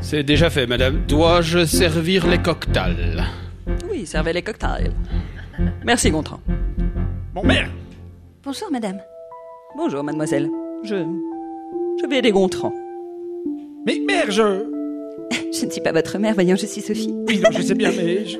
[0.00, 1.02] C'est déjà fait, madame.
[1.08, 3.24] Dois-je servir les cocktails
[3.90, 4.92] Oui, servez les cocktails.
[5.84, 6.40] Merci, Gontran.
[7.34, 7.70] Mon mère
[8.44, 8.98] Bonjour, madame.
[9.76, 10.48] Bonjour, mademoiselle.
[10.84, 10.96] Je.
[12.02, 12.72] Je vais aider Gontran.
[13.86, 14.64] Mais mère, je.
[15.58, 17.14] Je ne suis pas votre mère, voyons, je suis Sophie.
[17.28, 18.26] Oui, non, je sais bien, mais.
[18.26, 18.38] je-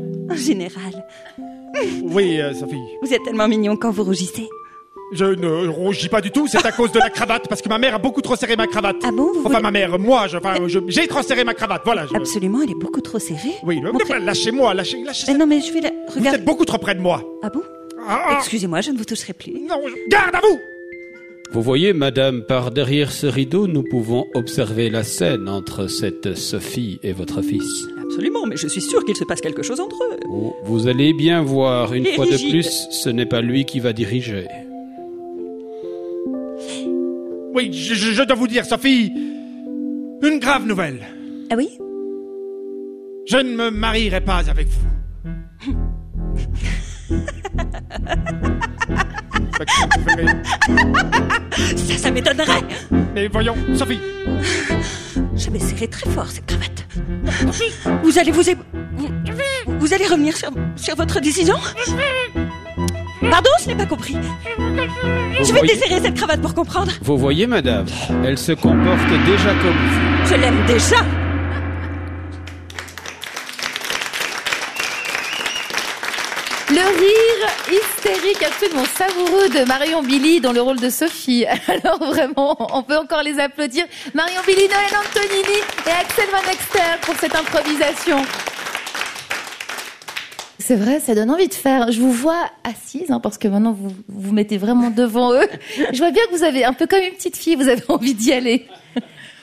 [0.30, 1.04] En général,
[2.02, 2.76] Oui, euh, Sophie.
[3.02, 4.48] vous êtes tellement mignon quand vous rougissez.
[5.12, 7.78] Je ne rougis pas du tout, c'est à cause de la cravate, parce que ma
[7.78, 8.96] mère a beaucoup trop serré ma cravate.
[9.04, 11.54] Ah bon, vous Enfin, voulez- ma mère, moi, je- enfin, je- j'ai trop serré ma
[11.54, 12.06] cravate, voilà.
[12.06, 13.54] je- Absolument, elle est beaucoup trop serrée.
[13.62, 15.30] Oui, le- Montrez- lâchez-moi, lâchez, lâchez.
[15.32, 15.90] Mais non, mais je vais la...
[16.16, 17.22] Vous êtes beaucoup trop près de moi.
[17.44, 17.62] Ah bon
[18.08, 19.52] Ah, ah, Excusez-moi, je ne vous toucherai plus.
[19.52, 20.58] non, je- garde à vous
[21.52, 26.98] Vous voyez, madame, par derrière ce rideau, nous pouvons observer la scène entre cette Sophie
[27.04, 27.86] et votre fils.
[28.06, 30.16] Absolument, mais je suis sûre qu'il se passe quelque chose entre eux.
[30.28, 33.92] Vous, vous allez bien voir, une fois de plus, ce n'est pas lui qui va
[33.92, 34.46] diriger.
[37.54, 39.10] Oui, je, je- je dois vous dire, Sophie,
[40.22, 41.00] une grave nouvelle.
[41.50, 41.68] Ah oui?
[43.28, 45.74] Je ne me marierai pas avec vous.
[51.76, 52.62] Ça, ça m'étonnerait
[53.14, 53.98] Mais voyons, Sophie,
[55.36, 56.86] Je vais serrer très fort cette cravate.
[58.02, 58.48] Vous allez vous...
[58.48, 58.56] é-
[58.96, 59.08] Vous,
[59.78, 61.56] vous allez revenir sur, sur votre décision
[63.30, 64.14] Pardon, je n'ai pas compris.
[64.58, 64.64] Vous
[65.44, 66.92] Je vais voyez, desserrer cette cravate pour comprendre.
[67.02, 67.86] vous voyez, madame,
[68.24, 70.28] elle se comporte déjà comme vous.
[70.28, 70.96] Je l'aime déjà.
[76.68, 81.46] Le rire hystérique absolument savoureux de Marion Billy dans le rôle de Sophie.
[81.68, 83.84] Alors vraiment, on peut encore les applaudir.
[84.14, 88.16] Marion Billy, Noël Antonini et Axel Van Exter pour cette improvisation.
[90.58, 91.92] C'est vrai, ça donne envie de faire.
[91.92, 95.48] Je vous vois assise, hein, parce que maintenant vous vous mettez vraiment devant eux.
[95.92, 98.14] Je vois bien que vous avez un peu comme une petite fille, vous avez envie
[98.14, 98.66] d'y aller.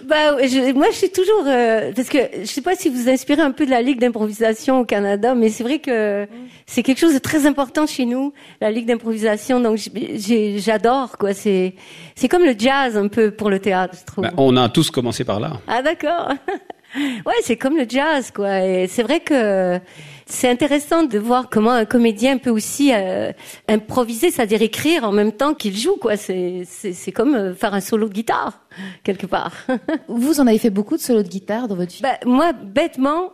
[0.08, 3.42] Bah, je- moi, je suis toujours euh, parce que je sais pas si vous inspirez
[3.42, 6.28] un peu de la Ligue d'improvisation au Canada, mais c'est vrai que
[6.66, 9.60] c'est quelque chose de très important chez nous, la Ligue d'improvisation.
[9.60, 9.78] Donc,
[10.58, 11.34] j'adore quoi.
[11.34, 11.74] C'est
[12.16, 14.24] c'est comme le jazz un peu pour le théâtre, je trouve.
[14.24, 15.54] Ben, on a tous commencé par là.
[15.68, 16.30] Ah d'accord.
[16.96, 18.66] ouais, c'est comme le jazz, quoi.
[18.66, 19.80] Et c'est vrai que
[20.34, 23.32] c'est intéressant de voir comment un comédien peut aussi euh,
[23.67, 26.17] improviser, c'est-à-dire écrire en même temps qu'il joue, quoi.
[26.17, 28.60] C'est c'est c'est comme euh, faire un solo de guitare
[29.04, 29.54] quelque part.
[30.08, 32.02] Vous en avez fait beaucoup de solos de guitare dans votre vie?
[32.02, 33.32] bah, moi, bêtement.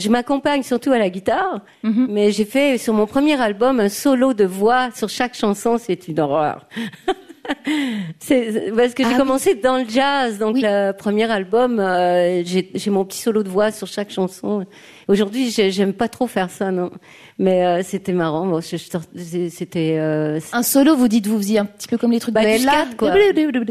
[0.00, 4.34] Je m'accompagne surtout à la guitare, mais j'ai fait sur mon premier album un solo
[4.34, 6.66] de voix sur chaque chanson, c'est une horreur.
[8.18, 9.18] c'est parce que j'ai Ah oui.
[9.18, 10.62] commencé dans le jazz, donc Oui.
[10.64, 14.66] le premier album, euh, j'ai j'ai mon petit solo de voix sur chaque chanson.
[15.08, 16.90] Aujourd'hui, j'ai- j'aime pas trop faire ça, non.
[17.38, 18.46] Mais euh, c'était marrant.
[18.46, 22.34] Bon, c'était euh, Un solo, vous dites, vous faisiez un petit peu comme les trucs
[22.34, 23.10] Bah, de du Ella, scat, quoi.
[23.10, 23.24] Voilà,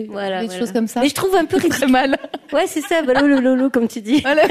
[0.10, 0.60] voilà, des voilà.
[0.60, 1.02] choses comme ça.
[1.02, 2.18] Mais je trouve un peu très mal.
[2.52, 4.22] Ouais, c'est ça, bah, lolo, comme tu dis.
[4.22, 4.44] Voilà.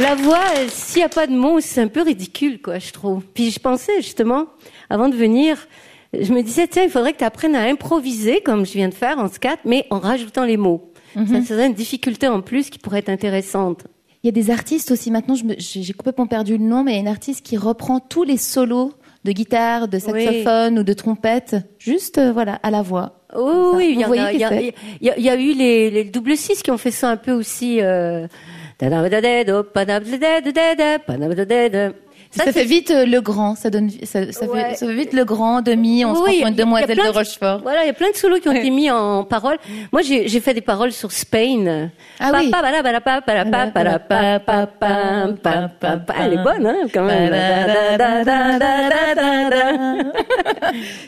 [0.00, 2.92] la voix, euh, s'il n'y a pas de mots, c'est un peu ridicule, quoi, je
[2.92, 3.22] trouve.
[3.34, 4.46] Puis je pensais justement,
[4.88, 5.68] avant de venir,
[6.18, 8.94] je me disais, tiens, il faudrait que tu apprennes à improviser, comme je viens de
[8.94, 10.92] faire en scat, mais en rajoutant les mots.
[11.14, 13.80] Ça serait une difficulté en plus qui pourrait être intéressante.
[14.22, 16.98] Il y a des artistes aussi, maintenant j'ai complètement perdu le nom, mais il y
[16.98, 18.92] a une artiste qui reprend tous les solos
[19.24, 23.24] de guitare, de saxophone ou de trompette, juste euh, voilà, à la voix.
[23.34, 27.10] Oh oui, il y, y a eu les, les double six qui ont fait ça
[27.10, 27.80] un peu aussi.
[27.80, 28.28] Euh...
[32.32, 36.04] Ça, fait vite le grand, ça donne, ça, fait, vite le grand demi.
[36.04, 37.58] On oui, se rend demoiselle de, de, Rochefort.
[37.60, 39.58] Voilà, il y a plein de solos qui ont été mis en paroles.
[39.92, 41.90] Moi, j'ai fait des paroles sur Spain.
[42.20, 42.52] Ah oui.
[46.20, 47.34] Elle est bonne, hein, quand même.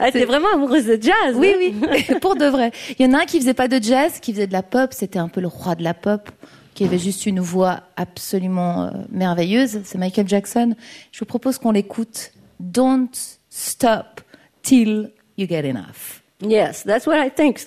[0.01, 1.37] Elle était vraiment amoureuse de jazz.
[1.37, 1.87] Oui, hein.
[1.93, 2.73] oui, pour de vrai.
[2.99, 4.91] Il y en a un qui faisait pas de jazz, qui faisait de la pop.
[4.93, 6.29] C'était un peu le roi de la pop
[6.75, 9.81] qui avait juste une voix absolument euh, merveilleuse.
[9.85, 10.75] C'est Michael Jackson.
[11.13, 12.33] Je vous propose qu'on l'écoute.
[12.61, 13.11] Don't
[13.51, 14.21] stop
[14.63, 16.23] till you get enough.
[16.41, 17.61] Yes, that's what I think.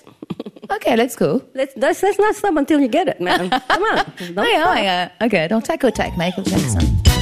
[0.70, 1.42] Okay, let's go.
[1.54, 3.50] Let's, let's, let's not stop until you get it, man.
[3.50, 4.04] Come on.
[4.34, 5.10] Don't ouais.
[5.22, 7.15] Okay, don't tack, Michael Jackson.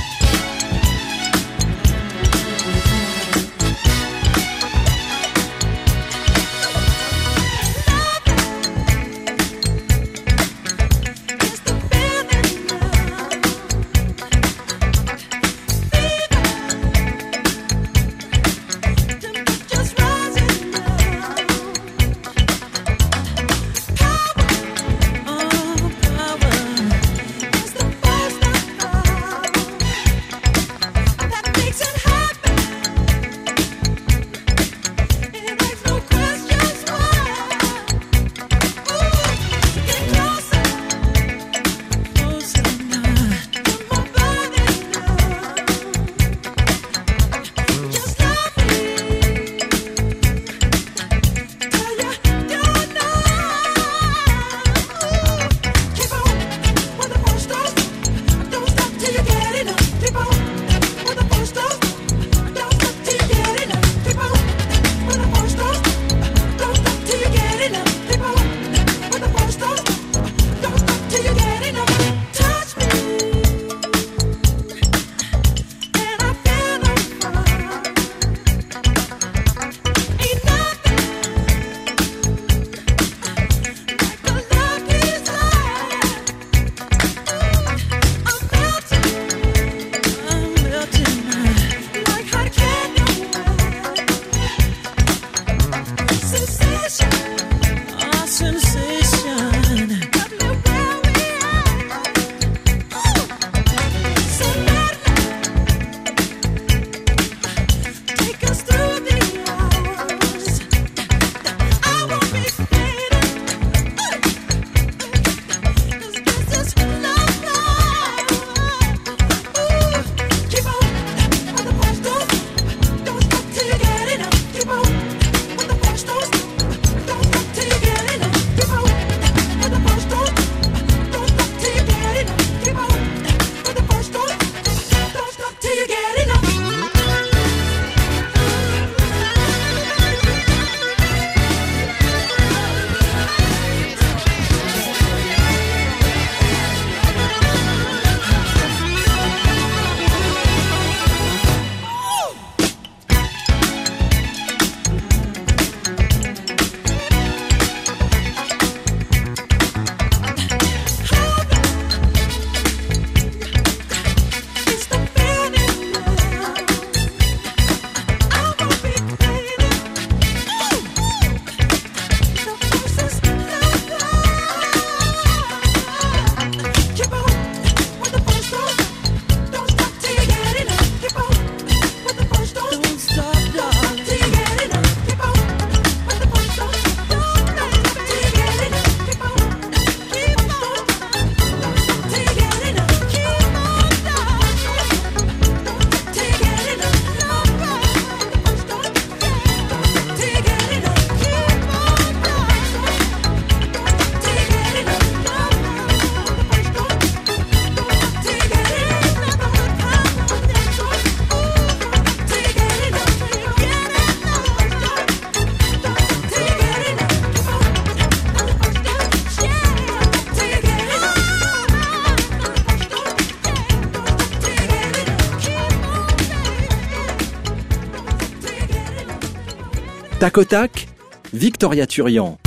[230.35, 230.89] Tac au tac,
[231.33, 232.39] Victoria Turian.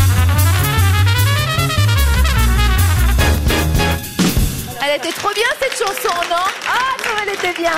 [4.84, 6.43] Elle était trop bien cette chanson, non?
[6.67, 7.71] Ah non, elle était bien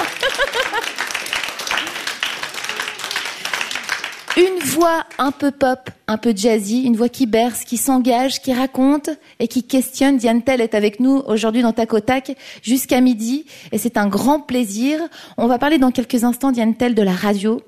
[4.37, 8.51] Une voix un peu pop, un peu jazzy, une voix qui berce, qui s'engage, qui
[8.51, 10.17] raconte et qui questionne.
[10.17, 14.07] Diane Tell est avec nous aujourd'hui dans Tac au Tac jusqu'à midi et c'est un
[14.07, 14.99] grand plaisir.
[15.37, 17.61] On va parler dans quelques instants, Diane Tell, de la radio,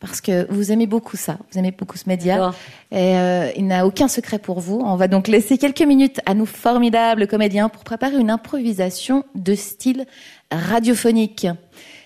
[0.00, 2.52] parce que vous aimez beaucoup ça, vous aimez beaucoup ce média.
[2.92, 4.80] Et euh, il n'a aucun secret pour vous.
[4.84, 9.54] On va donc laisser quelques minutes à nos formidables comédiens pour préparer une improvisation de
[9.54, 10.06] style
[10.52, 11.48] radiophonique.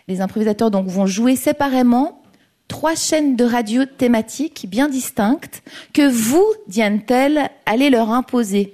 [0.09, 2.23] Les improvisateurs donc vont jouer séparément
[2.67, 8.73] trois chaînes de radio thématiques bien distinctes que vous, Diane Tell, allez leur imposer.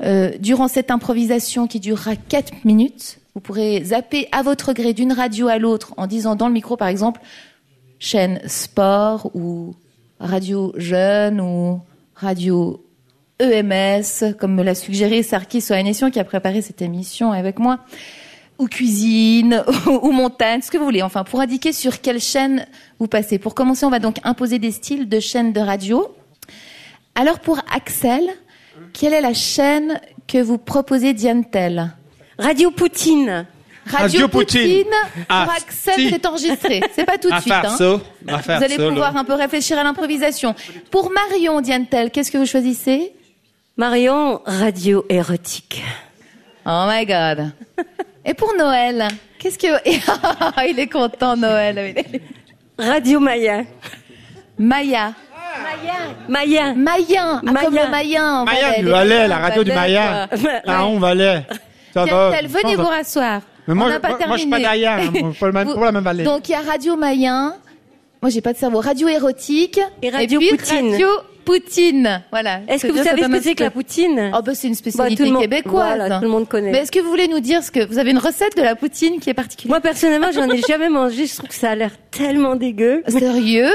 [0.00, 5.12] Euh, durant cette improvisation qui durera quatre minutes, vous pourrez zapper à votre gré d'une
[5.12, 7.20] radio à l'autre en disant dans le micro par exemple
[8.02, 9.76] chaîne sport ou
[10.18, 11.80] radio jeune ou
[12.16, 12.84] radio
[13.38, 17.78] EMS, comme me l'a suggéré Sarkis Soanession qui a préparé cette émission avec moi,
[18.58, 22.66] ou cuisine, ou montagne, ce que vous voulez, enfin, pour indiquer sur quelle chaîne
[22.98, 23.38] vous passez.
[23.38, 26.12] Pour commencer, on va donc imposer des styles de chaînes de radio.
[27.14, 28.24] Alors pour Axel,
[28.92, 31.92] quelle est la chaîne que vous proposez Diane Tell
[32.36, 33.46] Radio Poutine.
[33.86, 34.84] Radio, Radio Poutine, Poutine.
[35.14, 36.10] pour Ah, Axel, si.
[36.10, 36.80] c'est enregistré.
[36.94, 37.52] C'est pas tout de suite.
[37.52, 38.38] faire hein.
[38.38, 39.20] faire Vous allez ça, pouvoir là.
[39.20, 40.54] un peu réfléchir à l'improvisation.
[40.90, 43.12] Pour Marion Diane Tell, qu'est-ce que vous choisissez?
[43.76, 45.82] Marion, radio érotique.
[46.64, 47.52] Oh my God.
[48.24, 49.08] Et pour Noël,
[49.38, 49.66] qu'est-ce que...
[50.70, 51.94] Il est content, Noël.
[52.78, 53.64] Radio Maya.
[54.58, 55.12] Maya.
[56.28, 56.74] Maya.
[56.74, 57.42] Mayen.
[57.46, 57.84] Ah, comme Maya.
[57.84, 58.44] le Mayen.
[58.78, 60.28] du Valais, la radio du quoi.
[60.66, 61.44] Ah, on Valais.
[61.94, 63.42] Venez vous rasseoir.
[63.68, 64.66] Mais moi, On n'a pas moi, moi, je suis terminé.
[64.68, 66.24] pas derrière, hein, pas même- Vous- pas la même vallée.
[66.24, 67.54] Donc il y a Radio Mayen.
[68.20, 68.80] Moi j'ai pas de cerveau.
[68.80, 69.80] Radio érotique.
[70.02, 70.90] Et Radio puis Poutine.
[70.92, 71.08] Radio
[71.44, 72.22] Poutine.
[72.30, 72.60] Voilà.
[72.68, 74.78] Est-ce que vous savez ce que c'est que la poutine Oh bah c'est une Bah,
[74.78, 75.96] spécialité tout le monde- québécoise.
[75.96, 76.70] Voilà, tout le monde connaît.
[76.70, 78.76] Mais est-ce que vous voulez nous dire ce que vous avez une recette de la
[78.76, 79.72] poutine qui est particulière?
[79.72, 81.26] Moi personnellement, j'en ai jamais mangé.
[81.26, 83.02] Je trouve que ça a l'air tellement dégueu.
[83.08, 83.70] Sérieux?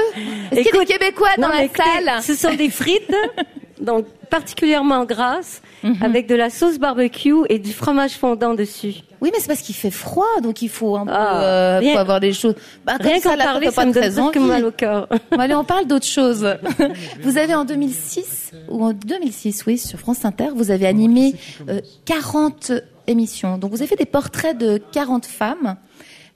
[0.50, 2.22] Est-ce qu'il y a des Québécois dans non, la écoutez, salle?
[2.22, 3.14] Ce sont des frites,
[3.80, 5.96] donc particulièrement grasses, Mhm.
[6.02, 8.94] avec de la sauce barbecue et du fromage fondant dessus.
[9.20, 11.92] Oui, mais c'est parce qu'il fait froid, donc il faut un peu Ah, euh, rien-
[11.94, 12.54] faut avoir des choses.
[12.84, 14.38] Bah, Rien ça, qu'en parler, ça pas me donne presque envie.
[14.40, 15.08] mal au cœur.
[15.30, 16.46] Bon, allez, on parle d'autre chose.
[17.22, 21.34] Vous avez en 2006, ou en 2006, oui, sur France Inter, vous avez animé
[21.68, 22.72] euh, 40
[23.06, 23.58] émissions.
[23.58, 25.76] Donc vous avez fait des portraits de 40 femmes.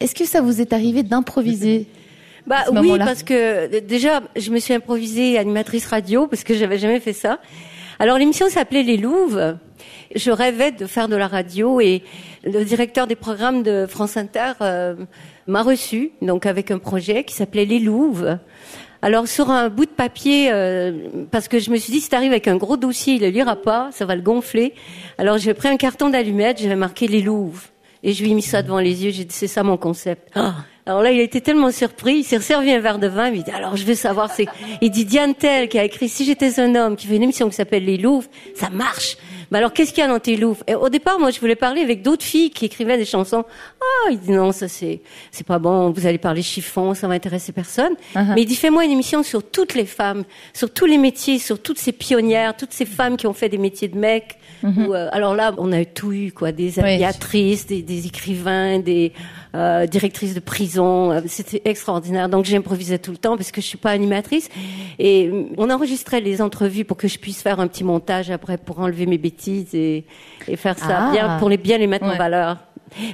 [0.01, 1.87] Est-ce que ça vous est arrivé d'improviser?
[2.47, 7.01] Bah oui, parce que déjà, je me suis improvisée animatrice radio parce que j'avais jamais
[7.01, 7.39] fait ça.
[7.99, 9.57] Alors l'émission s'appelait Les Louves.
[10.15, 12.03] Je rêvais de faire de la radio et
[12.45, 14.97] le directeur des programmes de France Inter euh,
[15.47, 18.39] m'a reçu donc avec un projet qui s'appelait Les Louves.
[19.03, 20.93] Alors sur un bout de papier, euh,
[21.31, 23.57] parce que je me suis dit si t'arrives avec un gros dossier, il le lira
[23.57, 24.75] pas, ça va le gonfler.
[25.19, 27.69] Alors j'ai pris un carton d'allumettes, j'avais marqué Les Louves
[28.03, 29.11] et je lui ai mis ça devant les yeux.
[29.11, 30.29] J'ai dit c'est ça mon concept.
[30.35, 33.29] Ah alors là, il a été tellement surpris, il s'est servi un verre de vin,
[33.29, 34.47] il dit, alors je veux savoir, c'est,
[34.81, 37.49] il dit Diane Tell qui a écrit Si j'étais un homme, qui fait une émission
[37.49, 39.17] qui s'appelle Les Louvres, ça marche.
[39.53, 41.57] Mais alors, qu'est-ce qu'il y a dans tes Louvres Et au départ, moi, je voulais
[41.57, 43.45] parler avec d'autres filles qui écrivaient des chansons.
[43.81, 47.15] Ah, il dit non, ça c'est, c'est pas bon, vous allez parler chiffon, ça va
[47.15, 47.93] intéresser personne.
[48.15, 48.35] Uh-huh.
[48.35, 50.25] Mais il dit, fais-moi une émission sur toutes les femmes,
[50.55, 53.59] sur tous les métiers, sur toutes ces pionnières, toutes ces femmes qui ont fait des
[53.59, 54.39] métiers de mecs.
[54.65, 56.85] Euh, alors là, on a tout eu, quoi, des Oui.
[56.85, 59.13] aviatrices, des, des écrivains, des
[59.55, 61.11] euh, directrices de prison.
[61.13, 62.29] Euh, C'était extraordinaire.
[62.29, 64.49] Donc j'improvisais tout le temps parce que je suis pas animatrice.
[64.99, 68.57] Et euh, on enregistrait les entrevues pour que je puisse faire un petit montage après
[68.59, 70.05] pour enlever mes bêtises et,
[70.49, 71.11] et faire ça Ah.
[71.13, 72.59] bien pour les bien les mettre en valeur.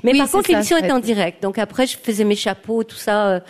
[0.03, 1.43] Mais Oui, par contre, l'émission était en direct.
[1.43, 3.27] Donc après, je faisais mes chapeaux, tout ça.
[3.29, 3.41] euh,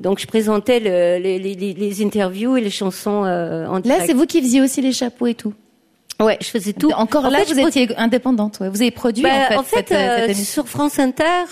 [0.00, 4.04] donc je présentais le- les, les, les- interviews et les chansons euh, en Là, direct.
[4.06, 5.52] c'est vous qui faisiez aussi les chapeaux et tout.
[6.20, 6.90] Ouais, je faisais tout.
[6.92, 8.58] Encore En là, fait, vous pro- étiez indépendante.
[8.60, 8.68] ouais.
[8.68, 10.44] Vous avez produit Bah, en fait, cette, euh, cette émission.
[10.62, 11.44] sur France Inter,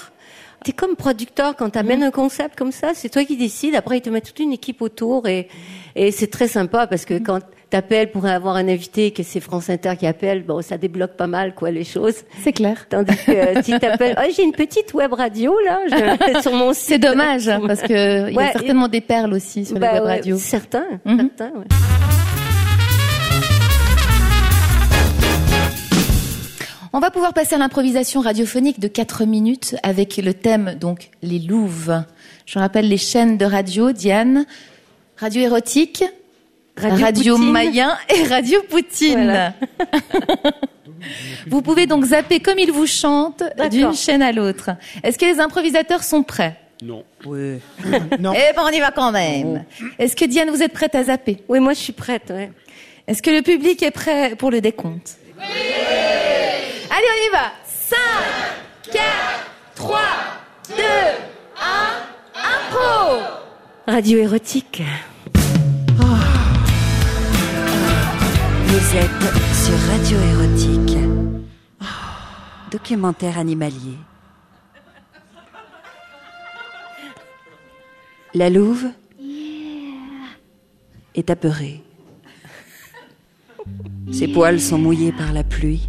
[0.64, 3.74] t'es comme producteur quand t'amènes un concept comme ça, c'est toi qui décides.
[3.74, 5.48] Après, ils te mettent toute une équipe autour et
[5.96, 7.40] et c'est très sympa parce que quand
[7.70, 11.16] t'appelles pour avoir un invité et que c'est France Inter qui appelle, bon, ça débloque
[11.16, 12.14] pas mal quoi les choses.
[12.42, 12.86] C'est clair.
[12.88, 16.72] Tandis que euh, si t'appelles, oh, j'ai une petite web radio là, je, sur mon
[16.72, 16.84] site.
[16.84, 20.04] C'est dommage parce que il y a certainement des perles aussi sur Bah les web
[20.08, 20.36] ouais, radios.
[20.38, 21.30] Certains, Mhm.
[21.36, 21.58] certains.
[21.58, 21.66] ouais.
[26.93, 31.39] On va pouvoir passer à l'improvisation radiophonique de 4 minutes avec le thème donc les
[31.39, 32.03] louves.
[32.47, 34.47] Je rappelle les chaînes de radio Diane,
[35.18, 36.05] Radio érotique,
[36.76, 37.53] Radio, Poutine.
[37.53, 39.24] Mayen et Radio Poutine.
[39.24, 39.55] Voilà.
[41.49, 44.70] vous pouvez donc zapper comme il vous chante d'une chaîne à l'autre.
[45.03, 46.57] Est-ce que les improvisateurs sont prêts?
[46.82, 47.05] Non.
[47.26, 47.59] Oui.
[48.18, 48.32] Non.
[48.32, 49.64] Eh ben on y va quand même.
[49.99, 51.43] Est-ce que Diane vous êtes prête à zapper?
[51.49, 52.30] Oui, moi je suis prête.
[52.30, 52.51] Ouais.
[53.07, 55.18] Est-ce que le public est prêt pour le décompte?
[55.39, 55.67] Oui
[56.99, 57.96] Allez, on y va 5,
[58.92, 59.05] 4,
[59.76, 60.01] 3,
[60.70, 61.94] 2, 1,
[62.34, 63.22] impro
[63.86, 64.82] Radio érotique.
[68.64, 69.22] Vous êtes
[69.55, 70.99] sur Radio Érotique.
[72.72, 73.99] Documentaire animalier.
[78.34, 78.88] La louve
[81.14, 81.80] est apeurée.
[84.11, 85.88] Ses poils sont mouillés par la pluie.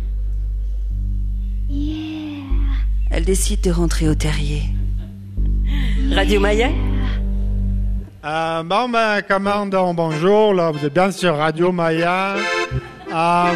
[1.72, 4.64] Elle décide de rentrer au terrier.
[6.12, 6.70] Radio Maya?
[8.26, 12.36] Euh, bon, ben, commandant, bonjour, là, vous êtes bien sur Radio Maya.
[13.14, 13.52] Euh,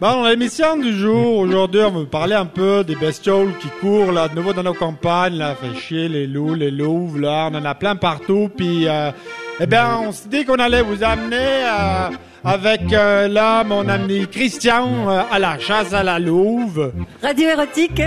[0.00, 3.68] bon, dans l'émission du jour, aujourd'hui, on va vous parler un peu des bestioles qui
[3.80, 7.48] courent, là, de nouveau dans nos campagnes, là, fait chier les loups, les louves, là,
[7.52, 9.12] on en a plein partout, puis, euh,
[9.60, 12.08] eh bien, on s'est dit qu'on allait vous amener, euh,
[12.44, 16.92] avec, euh, là, mon ami Christian, euh, à la chasse à la louve.
[17.22, 18.02] Radio érotique.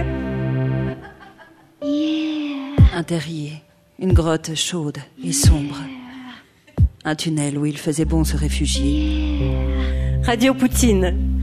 [2.93, 3.53] Un terrier,
[3.99, 5.77] une grotte chaude et sombre.
[7.03, 9.39] Un tunnel où il faisait bon se réfugier.
[10.23, 11.41] Radio Poutine.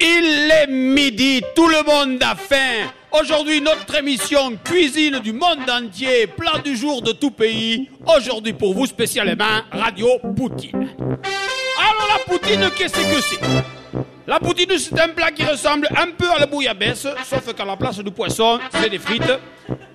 [0.00, 2.90] Il est midi, tout le monde a faim.
[3.20, 7.88] Aujourd'hui, notre émission cuisine du monde entier, plat du jour de tout pays.
[8.16, 10.88] Aujourd'hui, pour vous spécialement, Radio Poutine.
[11.92, 13.40] Alors, la poutine, qu'est-ce que c'est?
[14.26, 17.76] La poutine, c'est un plat qui ressemble un peu à la bouillabaisse, sauf qu'à la
[17.76, 19.32] place du poisson, c'est des frites.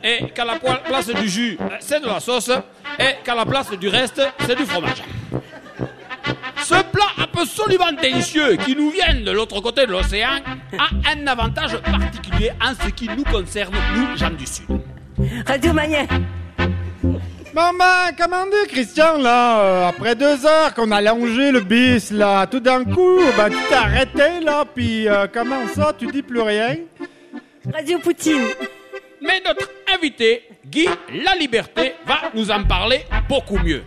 [0.03, 2.51] Et qu'à la place du jus, c'est de la sauce.
[2.99, 5.03] Et qu'à la place du reste, c'est du fromage.
[6.63, 10.39] Ce plat absolument délicieux qui nous vient de l'autre côté de l'océan
[10.77, 14.65] a un avantage particulier en ce qui nous concerne, nous, gens du Sud.
[15.47, 16.05] Radio Maya.
[17.57, 22.45] Bon ben, commandé Christian, là, euh, après deux heures qu'on a longé le bis, là,
[22.45, 26.41] tout d'un coup, ben tu t'es arrêté, là, puis euh, comment ça, tu dis plus
[26.41, 26.75] rien?
[27.73, 28.43] Radio Poutine.
[29.23, 30.87] Mais notre invité, Guy
[31.25, 33.81] La Liberté, va nous en parler beaucoup mieux.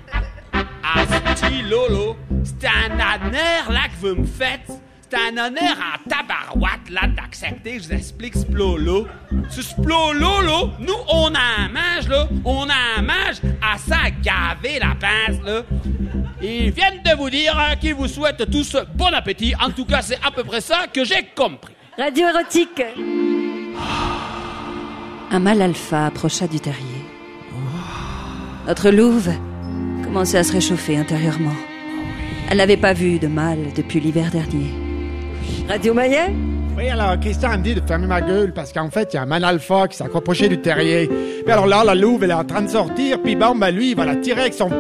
[0.53, 4.67] Asti Lolo, c'est un honneur là que vous me faites.
[5.11, 9.09] C'est un honneur en tabarouette là d'accepter, je vous explique Splolo.
[9.49, 14.11] Ce Splolo là, nous on a un mange là, on a un mange à ça
[14.23, 15.63] gaver la pince là.
[16.41, 19.53] Ils viennent de vous dire euh, qu'ils vous souhaitent tous bon appétit.
[19.61, 21.75] En tout cas, c'est à peu près ça que j'ai compris.
[21.99, 22.83] Radio érotique.
[25.33, 27.05] Un mâle alpha approcha du terrier.
[28.67, 29.33] Notre louve
[30.05, 31.57] commençait à se réchauffer intérieurement.
[32.49, 34.90] Elle n'avait pas vu de mal depuis l'hiver dernier.
[35.69, 36.33] Radio Maillet?
[36.77, 39.23] Oui, alors Christian me dit de fermer ma gueule parce qu'en fait, il y a
[39.23, 41.09] un man alpha qui s'est accroché du terrier.
[41.09, 43.91] Puis alors là, la louve, elle est en train de sortir, puis bon, ben lui,
[43.91, 44.71] il va la tirer avec son...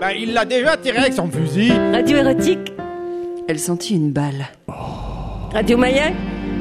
[0.00, 1.72] Ben, il l'a déjà tiré avec son fusil.
[1.92, 2.72] Radio Érotique
[3.48, 4.46] Elle sentit une balle.
[5.52, 6.12] Radio Maillet?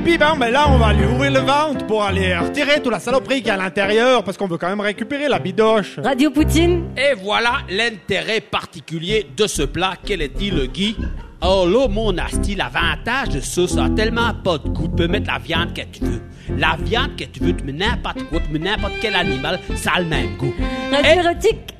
[0.03, 2.99] Puis bon, ben là, on va lui ouvrir le ventre pour aller retirer toute la
[2.99, 5.97] saloperie qu'il y a à l'intérieur parce qu'on veut quand même récupérer la bidoche.
[6.03, 9.93] Radio Poutine Et voilà l'intérêt particulier de ce plat.
[10.05, 10.97] Quel est-il, Guy?
[11.41, 14.89] Oh là, mon asti, l'avantage de ça, ça a tellement pas de goût.
[14.89, 16.21] Tu peux mettre la viande que tu veux.
[16.57, 19.91] La viande que tu veux, tu mets n'importe quoi, tu mets n'importe quel animal, ça
[19.95, 20.53] a le même goût.
[20.91, 21.21] Radio.
[21.21, 21.73] Érotique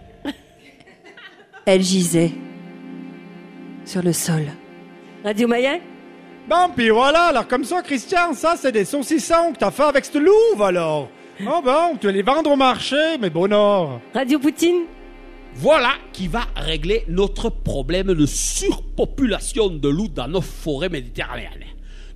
[1.66, 2.32] Elle gisait
[3.84, 4.44] sur le sol.
[5.26, 5.82] Radio Maillet
[6.48, 10.04] Bon, puis voilà, alors comme ça, Christian, ça, c'est des saucissons que t'as fait avec
[10.04, 11.08] cette louve, alors.
[11.42, 14.02] Oh bon, tu vas les vendre au marché, mais bon or.
[14.14, 14.82] Radio Poutine
[15.56, 21.64] Voilà qui va régler notre problème de surpopulation de loups dans nos forêts méditerranéennes.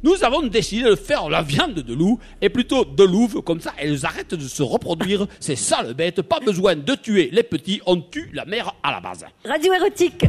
[0.03, 3.73] Nous avons décidé de faire la viande de loup et plutôt de louve, comme ça
[3.77, 8.01] elles arrêtent de se reproduire, ces sales bêtes, pas besoin de tuer les petits, on
[8.01, 9.25] tue la mère à la base.
[9.45, 10.25] Radio Érotique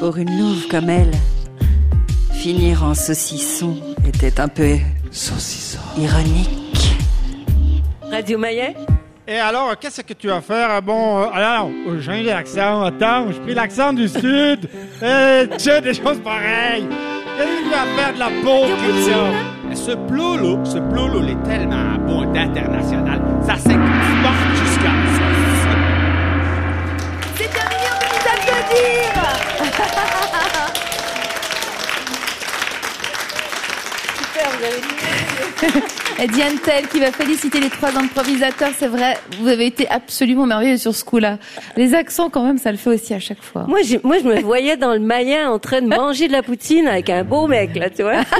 [0.00, 1.12] Pour une louve comme elle,
[2.36, 3.76] finir en saucisson
[4.06, 4.76] était un peu
[5.98, 6.96] ironique.
[8.10, 8.74] Radio Maillet
[9.26, 10.68] Et alors, qu'est-ce que tu vas faire?
[10.70, 14.68] Ah Bon, euh, alors, j'ai l'accent, attends, j'ai pris l'accent du Sud.
[15.58, 16.86] Tu as des choses pareilles.
[17.36, 19.32] Qu'est-ce que tu vas faire de la peau, Christian?
[19.74, 24.45] Ce ploulou, ce ploulou, il est tellement bon d'international, ça s'exporte
[36.32, 40.76] Diane Tell qui va féliciter les trois improvisateurs, c'est vrai, vous avez été absolument merveilleux
[40.78, 41.38] sur ce coup-là.
[41.76, 43.64] Les accents quand même, ça le fait aussi à chaque fois.
[43.68, 46.42] Moi, je, moi, je me voyais dans le Maillet en train de manger de la
[46.42, 48.22] poutine avec un beau mec, là, tu vois.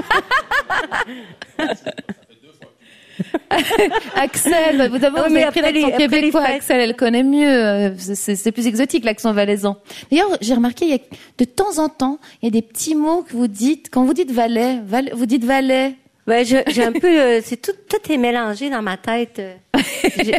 [4.15, 6.43] Axel, vous avez, Ah, vous avez pris l'accent québécois.
[6.43, 9.77] Axel, elle connaît mieux, euh, c'est plus exotique l'accent valaisan.
[10.11, 10.99] D'ailleurs, j'ai remarqué, il y a,
[11.39, 14.13] de temps en temps, il y a des petits mots que vous dites, quand vous
[14.15, 15.95] dites Valais, Val- vous dites Valais.
[16.29, 19.39] Je- j'ai un peu, euh, c'est tout, tout est mélangé dans ma tête.
[19.39, 19.55] euh.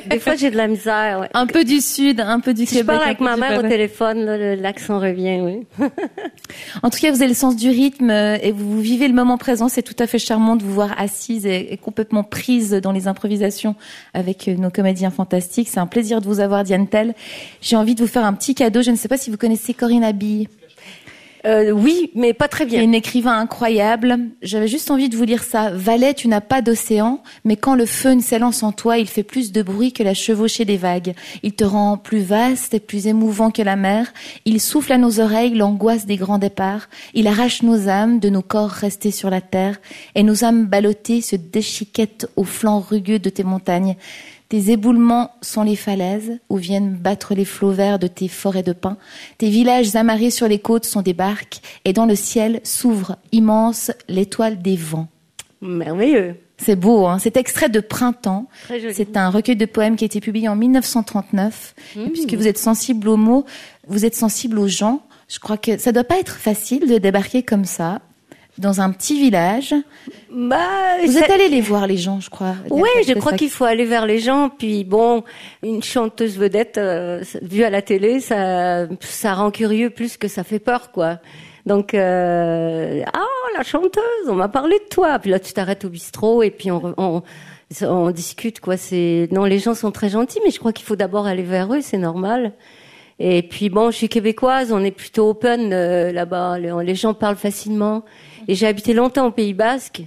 [0.10, 1.20] Des fois, j'ai de la misère.
[1.22, 1.30] Ouais.
[1.34, 2.88] Un peu du sud, un peu du Si je Québec.
[2.88, 4.26] parle un avec ma mère au téléphone,
[4.60, 5.40] l'accent revient.
[5.42, 5.66] Oui.
[6.84, 9.38] En tout cas, vous avez le sens du rythme euh, et vous vivez le moment
[9.38, 9.68] présent.
[9.70, 13.08] C'est tout à fait charmant de vous voir assise et, et complètement prise dans les
[13.08, 13.76] improvisations
[14.14, 15.68] avec nos comédiens fantastiques.
[15.70, 17.14] C'est un plaisir de vous avoir, Diane Tell.
[17.62, 18.82] J'ai envie de vous faire un petit cadeau.
[18.82, 20.48] Je ne sais pas si vous connaissez Corinne Abille.
[21.48, 22.84] Euh, oui, mais pas très bien.
[22.84, 24.18] une écrivain incroyable.
[24.42, 25.72] J'avais juste envie de vous lire ça.
[25.72, 29.24] Valet, tu n'as pas d'océan, mais quand le feu ne s'élance en toi, il fait
[29.24, 31.14] plus de bruit que la chevauchée des vagues.
[31.44, 34.14] Il te rend plus vaste et plus émouvant que la mer.
[34.44, 36.90] Il souffle à nos oreilles l'angoisse des grands départs.
[37.14, 39.80] Il arrache nos âmes de nos corps restés sur la terre,
[40.16, 43.96] et nos âmes ballottées se déchiquettent aux flancs rugueux de tes montagnes.
[44.50, 48.72] Tes éboulements sont les falaises où viennent battre les flots verts de tes forêts de
[48.72, 48.98] pins.
[49.38, 53.92] Tes villages amarrés sur les côtes sont des barques et dans le ciel s'ouvre immense
[54.08, 55.10] l'étoile des vents.
[55.62, 56.36] Merveilleux.
[56.58, 58.48] C'est beau, hein c'est extrait de Printemps.
[58.64, 58.94] Très joli.
[58.94, 61.76] C'est un recueil de poèmes qui a été publié en 1939.
[61.98, 63.46] Et puisque vous êtes sensible aux mots,
[63.88, 65.04] vous êtes sensible aux gens.
[65.28, 68.02] Je crois que ça doit pas être facile de débarquer comme ça
[68.58, 69.74] dans un petit village.
[70.32, 70.58] Bah,
[71.06, 72.56] Vous êtes allé les voir les gens, je crois.
[72.70, 74.50] Oui, je crois ça qu'il faut aller vers les gens.
[74.50, 75.24] Puis bon,
[75.64, 80.44] une chanteuse vedette euh, vue à la télé, ça, ça rend curieux plus que ça
[80.44, 81.20] fait peur, quoi.
[81.66, 83.26] Donc, euh, ah,
[83.58, 85.20] la chanteuse, on m'a parlé de toi.
[85.20, 87.24] Puis là, tu t'arrêtes au bistrot et puis on, on,
[87.82, 88.78] on discute, quoi.
[88.78, 91.74] C'est non, les gens sont très gentils, mais je crois qu'il faut d'abord aller vers
[91.74, 92.54] eux, c'est normal.
[93.20, 96.60] Et puis bon, je suis québécoise, on est plutôt open euh, là-bas.
[96.60, 98.04] Les gens parlent facilement.
[98.48, 100.02] Et j'ai habité longtemps au Pays Basque.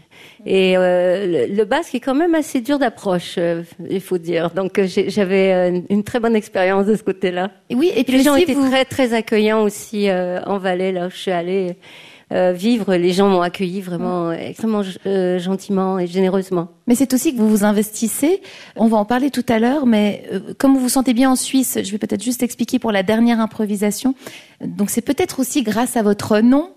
[0.46, 4.50] Et euh, le, le basque est quand même assez dur d'approche, euh, il faut dire.
[4.50, 7.50] Donc euh, j'avais euh, une très bonne expérience de ce côté-là.
[7.74, 11.06] Oui, et puis Les gens étaient vous- très très accueillants aussi euh, en Valais, là
[11.08, 11.76] où je suis allée
[12.32, 12.94] euh, vivre.
[12.94, 16.68] Les gens m'ont accueilli vraiment extrêmement euh, gentiment et généreusement.
[16.86, 18.40] Mais c'est aussi que vous vous investissez.
[18.76, 21.36] On va en parler tout à l'heure, mais euh, comme vous vous sentez bien en
[21.36, 24.14] Suisse, je vais peut-être juste expliquer pour la dernière improvisation.
[24.64, 26.70] Donc c'est peut-être aussi grâce à votre nom.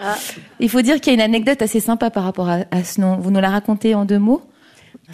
[0.00, 0.16] Ah.
[0.60, 3.00] Il faut dire qu'il y a une anecdote assez sympa par rapport à, à ce
[3.00, 3.16] nom.
[3.16, 4.42] Vous nous la racontez en deux mots?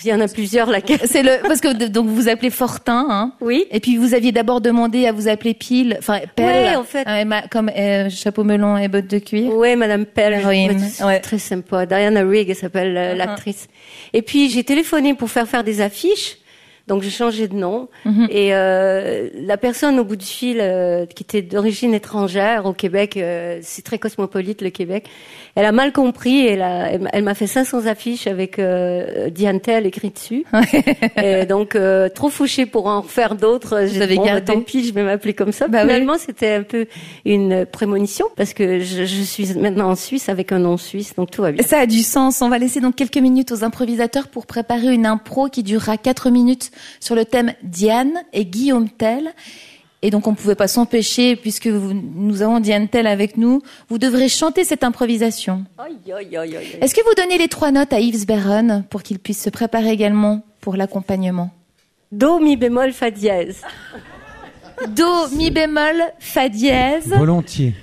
[0.04, 3.06] Il y en a plusieurs, laquelle C'est le parce que donc vous vous appelez Fortin,
[3.10, 3.32] hein.
[3.40, 3.64] Oui.
[3.72, 7.04] Et puis vous aviez d'abord demandé à vous appeler Pile, enfin Pelle, Ouais, en fait.
[7.50, 9.50] comme euh, chapeau melon et bottes de cuir.
[9.56, 11.18] Oui, Madame Pell, L'héroïne, c'est ouais.
[11.20, 11.84] très sympa.
[11.86, 13.16] Diana Rigg, elle s'appelle euh, Uh-huh.
[13.16, 13.66] l'actrice.
[14.12, 16.36] Et puis j'ai téléphoné pour faire faire des affiches.
[16.88, 18.26] Donc j'ai changé de nom Mhm.
[18.30, 23.16] et euh, la personne au bout du fil euh, qui était d'origine étrangère au Québec,
[23.16, 25.04] euh, c'est très cosmopolite le Québec.
[25.60, 29.58] Elle a mal compris et elle a- elle m'a- fait 500 affiches avec euh, Diane
[29.60, 30.44] Tell écrit dessus.
[31.20, 33.86] et donc euh, trop fouché pour en refaire d'autres.
[33.86, 34.52] J'ai avez bon, bah, gardé.
[34.52, 35.66] tant pis, je vais m'appeler comme ça.
[35.66, 35.88] Bah oui.
[35.88, 36.86] Finalement, c'était un peu
[37.24, 41.32] une prémonition parce que je, je suis maintenant en Suisse avec un nom suisse, donc
[41.32, 41.64] tout va bien.
[41.64, 42.40] Ça a du sens.
[42.40, 46.30] On va laisser donc quelques minutes aux improvisateurs pour préparer une impro qui durera 4
[46.30, 49.32] minutes sur le thème Diane et Guillaume Tell.
[50.02, 53.62] Et donc on ne pouvait pas s'empêcher, puisque vous- nous avons Diane Tell avec nous,
[53.88, 55.64] vous devrez chanter cette improvisation.
[55.76, 56.66] Aïe, aïe, aïe, aïe.
[56.80, 59.90] Est-ce que vous donnez les trois notes à Yves Berron pour qu'il puisse se préparer
[59.90, 61.50] également pour l'accompagnement?
[62.12, 63.60] Do, mi bémol, fa dièse.
[64.94, 67.08] Do, mi bémol, fa dièse.
[67.08, 67.74] Volontiers.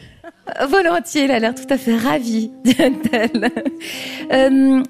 [0.61, 3.51] Euh, Volontiers, il a l'air tout à fait ravi, Diane Tell.
[4.31, 4.83] Euh,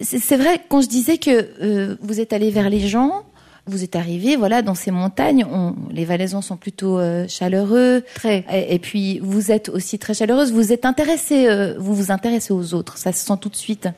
[0.00, 1.30] c'est c'est vrai, quand je disais que
[1.60, 3.24] euh, vous êtes allé vers les gens,
[3.66, 8.44] vous êtes arrivé, voilà, dans ces montagnes, on, les Valaisans sont plutôt euh, chaleureux, Très.
[8.52, 10.52] et, et puis vous êtes aussi très chaleureuse.
[10.52, 13.88] Vous êtes intéressé, euh, vous vous intéressez aux autres, ça se sent tout de suite.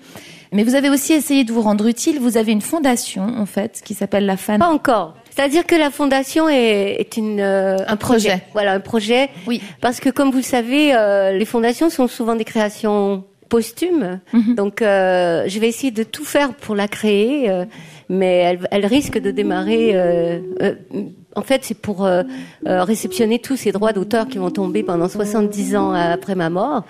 [0.52, 2.18] Mais vous avez aussi essayé de vous rendre utile.
[2.20, 4.58] Vous avez une fondation, en fait, qui s'appelle la Fan.
[4.58, 5.14] Pas encore.
[5.30, 8.42] C'est-à-dire que la fondation est, est une euh, Un projet.
[8.54, 9.28] Voilà, un projet.
[9.46, 9.60] Oui.
[9.82, 14.20] Parce que comme vous le savez, euh, les fondations sont souvent des créations posthumes.
[14.32, 14.54] Mhm.
[14.54, 17.64] Donc, euh, je vais essayer de tout faire pour la créer, euh,
[18.08, 19.90] mais elle, elle risque de démarrer.
[19.94, 20.74] euh, euh,
[21.36, 22.22] en fait, c'est pour euh,
[22.66, 26.84] euh, réceptionner tous ces droits d'auteur qui vont tomber pendant 70 ans après ma mort.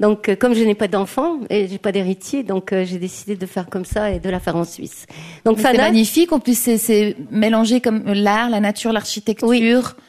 [0.00, 3.36] Donc, euh, comme je n'ai pas d'enfant et j'ai pas d'héritier, donc euh, j'ai décidé
[3.36, 5.06] de faire comme ça et de la faire en Suisse.
[5.44, 6.32] Donc, C'est magnifique.
[6.32, 9.48] En plus, c'est- c'est mélangé comme l'art, la nature, l'architecture.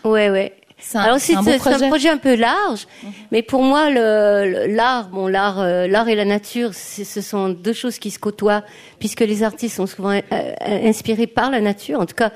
[0.04, 0.54] ouais, ouais.
[0.78, 1.42] C'est un, Alors c'est un
[1.88, 2.10] projet.
[2.10, 2.86] un peu large,
[3.32, 7.98] mais pour moi l'art, bon l'art, euh, l'art et la nature, ce sont deux choses
[7.98, 8.64] qui se côtoient,
[9.00, 12.00] puisque les artistes sont souvent euh, euh, inspirés par la nature.
[12.00, 12.32] En tout cas,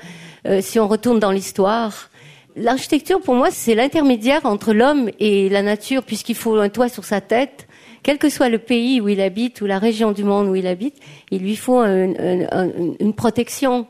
[0.46, 2.10] euh, si on retourne dans l'histoire,
[2.56, 7.04] l'architecture pour moi c'est l'intermédiaire entre l'homme et la nature, puisqu'il faut un toit sur
[7.04, 7.66] sa tête.
[8.02, 10.66] Quel que soit le pays où il habite ou la région du monde où il
[10.66, 10.96] habite,
[11.30, 13.86] il lui faut un- un- un- une protection.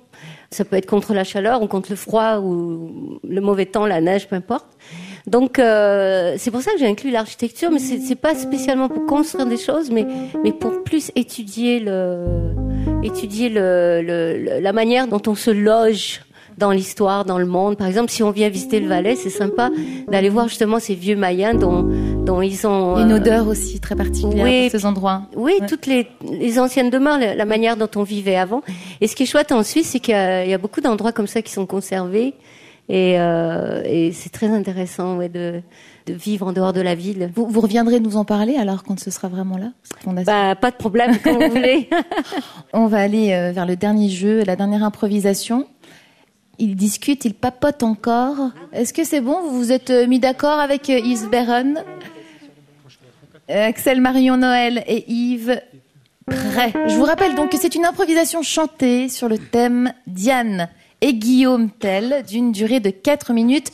[0.53, 4.01] Ça peut être contre la chaleur ou contre le froid ou le mauvais temps, la
[4.01, 4.67] neige, peu importe.
[5.29, 9.47] Donc euh, c'est pour ça que j'ai inclus l'architecture, mais c'est pas spécialement pour construire
[9.47, 10.07] des choses, mais
[10.43, 12.55] mais pour plus étudier le
[13.05, 16.23] étudier le, le- le- la manière dont on se loge
[16.61, 17.77] dans l'histoire, dans le monde.
[17.77, 19.71] Par exemple, si on vient visiter le Valais, c'est sympa
[20.09, 21.83] d'aller voir justement ces vieux Mayens dont
[22.25, 25.23] dont ils ont Une euh, odeur aussi très particulière oui, pour ces endroits.
[25.35, 25.67] oui, Ouais.
[25.67, 28.63] toutes les, les anciennes demeures, la, manière dont on vivait avant.
[29.01, 30.81] Et ce qui est chouette en Suisse, c'est qu'il y, a il y a beaucoup
[30.83, 32.35] d'endroits comme ça qui sont conservés.
[32.89, 35.63] Et, euh, et c'est très intéressant ouais, de,
[36.07, 37.31] de vivre en dehors de la ville.
[37.37, 39.69] Vous, vous reviendrez nous en parler alors quand ce sera vraiment là
[40.25, 41.89] Bah, pas de problème, comme vous voulez.
[42.73, 45.67] On va aller euh, vers le dernier jeu, la dernière improvisation.
[46.61, 48.51] Ils discutent, ils papotent encore.
[48.73, 49.41] Est-ce que c'est bon?
[49.41, 51.75] Vous vous êtes euh, mis d'accord avec euh, Yves Berron
[53.51, 55.59] Euh, Axel, Marion, Noël et Yves
[56.27, 56.73] Prêt.
[56.87, 60.69] Je vous rappelle donc que c'est une improvisation chantée sur le thème Diane
[61.01, 63.73] et Guillaume Tell d'une durée de 4 minutes.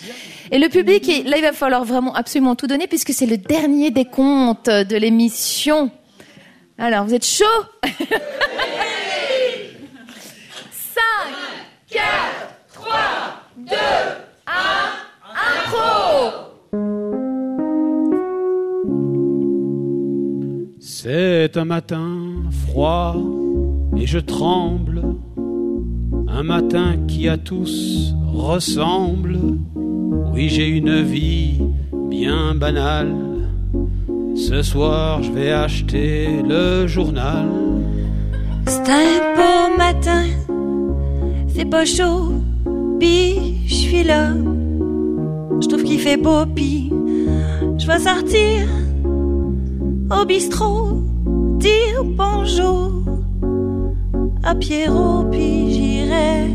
[0.53, 3.37] Et le public, est, là il va falloir vraiment absolument tout donner puisque c'est le
[3.37, 5.91] dernier des comptes de l'émission.
[6.79, 7.45] Alors, vous êtes chaud?
[7.83, 7.97] 5,
[11.91, 12.03] 4,
[21.09, 22.09] C'est un matin
[22.67, 23.15] froid
[23.97, 25.05] et je tremble.
[26.27, 29.39] Un matin qui à tous ressemble.
[30.33, 31.61] Oui, j'ai une vie
[32.11, 33.15] bien banale.
[34.35, 37.51] Ce soir, je vais acheter le journal.
[38.67, 40.25] C'est un beau matin,
[41.55, 42.33] c'est pas chaud,
[42.99, 44.33] pis je suis là.
[45.61, 46.91] Je trouve qu'il fait beau, pis
[47.79, 48.67] je vais sortir
[50.11, 51.03] au bistrot,
[51.59, 52.93] dire bonjour
[54.43, 56.49] à Pierrot, puis j'irai.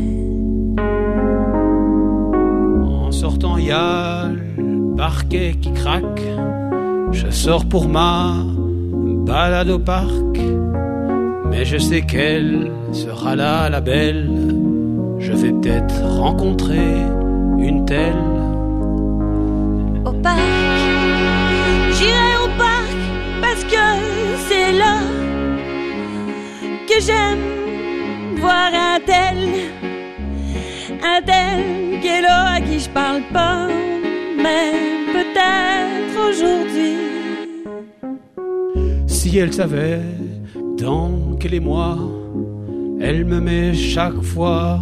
[2.82, 6.22] En sortant, y a le parquet qui craque.
[7.10, 8.36] Je sors pour ma
[9.26, 10.38] balade au parc.
[11.50, 14.30] Mais je sais qu'elle sera là, la belle.
[15.18, 16.96] Je vais peut-être rencontrer
[17.58, 18.16] une telle.
[20.06, 20.51] au parc.
[27.06, 29.38] J'aime voir un tel,
[31.02, 33.66] un tel qui est là à qui je parle pas,
[34.36, 34.72] mais
[35.16, 36.96] peut-être aujourd'hui.
[39.06, 40.00] Si elle savait
[40.78, 41.98] dans quel émoi
[43.00, 44.80] elle me met chaque fois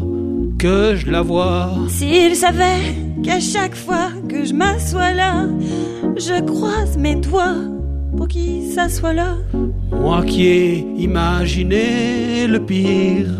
[0.58, 1.70] que je la vois.
[1.88, 5.46] S'il savait qu'à chaque fois que je m'assois là,
[6.16, 7.56] je croise mes doigts
[8.16, 9.36] pour qu'il s'assoie là.
[10.00, 13.30] Moi qui ai imaginé le pire,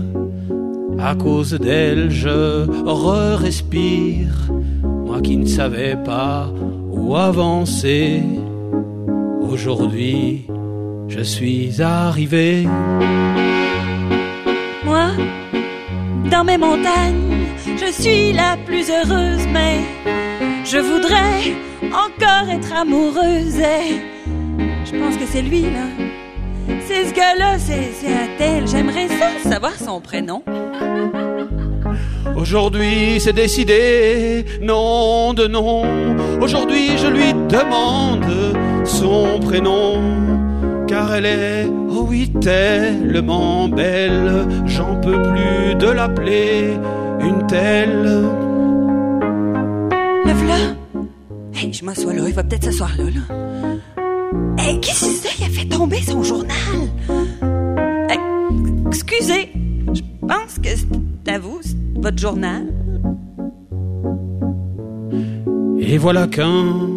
[0.99, 4.35] à cause d'elle je re-respire.
[5.07, 6.53] Moi qui ne savais pas
[6.91, 8.23] où avancer,
[9.41, 10.47] aujourd'hui
[11.09, 12.67] je suis arrivé.
[14.85, 15.09] Moi,
[16.31, 17.47] dans mes montagnes,
[17.77, 19.81] je suis la plus heureuse, mais
[20.65, 21.55] je voudrais
[22.07, 23.59] encore être amoureuse.
[23.59, 24.01] Et
[24.85, 26.10] je pense que c'est lui, là.
[26.93, 28.67] C'est ce gars-là, c'est un tel.
[28.67, 30.43] J'aimerais ça savoir son prénom.
[32.35, 35.85] Aujourd'hui c'est décidé, non de non.
[36.41, 38.25] Aujourd'hui je lui demande
[38.85, 40.01] son prénom.
[40.89, 46.77] Car elle est, oh oui, tellement belle, j'en peux plus de l'appeler
[47.21, 48.25] une telle.
[50.25, 50.57] Le v'là.
[51.55, 53.37] Hey, je m'assois là, il va peut-être s'asseoir là, là.
[54.59, 55.39] Hey, qu'est-ce que c'est?
[55.41, 56.57] Il a fait tomber son journal?
[58.87, 59.53] Excusez,
[59.93, 61.61] je pense que c'est à vous,
[61.97, 62.67] votre journal.
[65.79, 66.95] Et voilà qu'un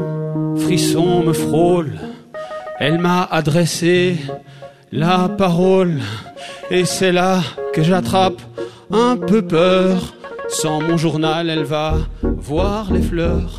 [0.57, 1.93] frisson me frôle.
[2.79, 4.17] Elle m'a adressé
[4.91, 5.99] la parole.
[6.69, 7.41] Et c'est là
[7.73, 8.41] que j'attrape
[8.91, 10.13] un peu peur.
[10.49, 13.57] Sans mon journal, elle va voir les fleurs.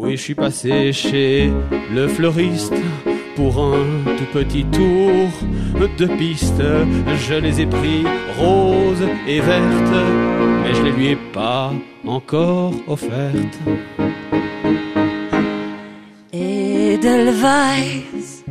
[0.00, 1.50] Oui, je suis passé chez
[1.92, 2.72] le fleuriste
[3.34, 3.84] pour un
[4.16, 5.28] tout petit tour
[5.98, 6.62] de piste.
[7.28, 8.04] Je les ai pris
[8.38, 9.96] roses et vertes,
[10.62, 11.72] mais je les lui ai pas
[12.06, 13.58] encore offertes.
[16.32, 18.44] Edelweiss,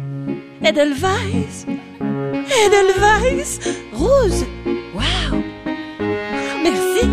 [0.61, 1.65] Edelweiss,
[2.65, 3.61] Edelweiss,
[3.93, 4.45] rose.
[4.93, 5.41] Waouh.
[6.61, 7.07] Merci.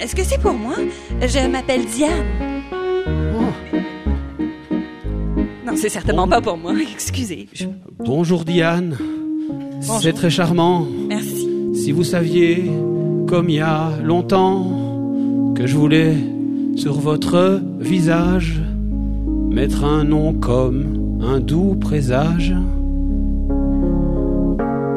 [0.00, 0.76] Est-ce que c'est pour moi?
[1.20, 2.49] Je m'appelle Diane.
[5.70, 6.72] Non, c'est certainement pas pour moi.
[6.94, 7.48] Excusez.
[7.52, 7.66] Je-
[8.04, 8.96] Bonjour Diane,
[9.80, 10.86] c'est très charmant.
[11.08, 11.48] Merci.
[11.74, 12.70] Si vous saviez,
[13.28, 14.66] comme il y a longtemps,
[15.54, 16.14] que je voulais
[16.76, 18.60] sur votre visage
[19.50, 22.54] mettre un nom comme un doux présage.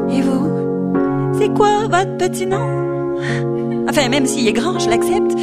[0.09, 0.49] Et vous?
[1.33, 3.17] C'est quoi votre petit nom?
[3.89, 5.35] Enfin, même s'il est grand, je l'accepte.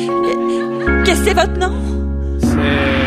[1.05, 1.74] Qu'est-ce que c'est votre nom?
[2.39, 2.99] C'est...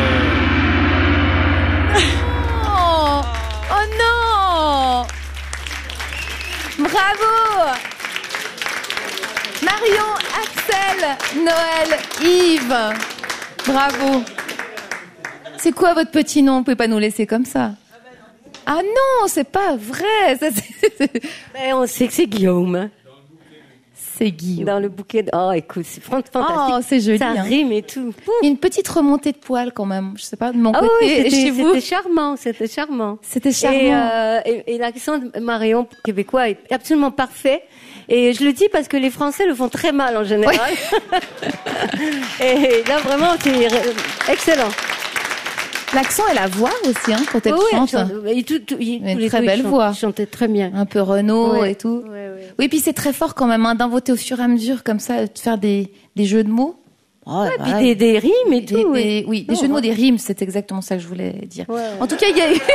[6.84, 7.72] Bravo
[9.64, 10.12] Marion,
[10.44, 12.94] Axel, Noël, Yves.
[13.66, 14.24] Bravo.
[15.58, 16.58] C'est quoi votre petit nom?
[16.58, 17.72] Vous pouvez pas nous laisser comme ça.
[18.66, 20.38] Ah non, c'est pas vrai.
[20.40, 21.12] Ça, c'est-
[21.54, 22.90] Ben, on sait que c'est Guillaume.
[24.32, 24.66] Guillaume.
[24.66, 25.30] Dans le bouquet de...
[25.34, 26.76] Oh, écoute, c'est fran- fantastique.
[26.78, 27.18] Oh, c'est joli.
[27.18, 27.42] Ça hein.
[27.42, 28.14] rime et tout.
[28.44, 30.14] Une petite remontée de poils quand même.
[30.18, 30.92] Je sais pas de mon Ah côté.
[31.02, 33.18] oui, c'était chez vous, c'était charmant, c'était charmant.
[33.22, 33.78] c'était charmant.
[33.80, 37.64] Et, euh, et, et l'accent de Marion québécois est absolument parfait.
[38.10, 40.60] Et je le dis parce que les Français le font très mal en général.
[42.42, 43.68] et là, vraiment, c'est
[44.32, 44.70] excellent.
[45.96, 48.46] L'accent et la voix aussi, hein, quand elle Oui, oui, chante.
[48.48, 49.92] tout- tout- il- Une les très belle voix.
[49.94, 50.72] ils chantaient très bien.
[50.76, 51.72] Un peu Renault Ouais.
[51.72, 52.04] et tout.
[52.06, 52.54] Ouais, ouais.
[52.58, 55.00] Oui, puis c'est très fort quand même hein, d'invoter au fur et à mesure comme
[55.00, 56.80] ça, de faire des, des jeux de mots.
[57.26, 58.94] Oh, Et puis des, des rimes et Des- tout.
[58.94, 59.26] des- oui.
[59.28, 61.66] oui, des jeux de mots, des rimes, c'est exactement ça que je voulais dire.
[61.70, 61.82] Ouais, ouais.
[62.02, 62.58] En tout cas, il y a eu...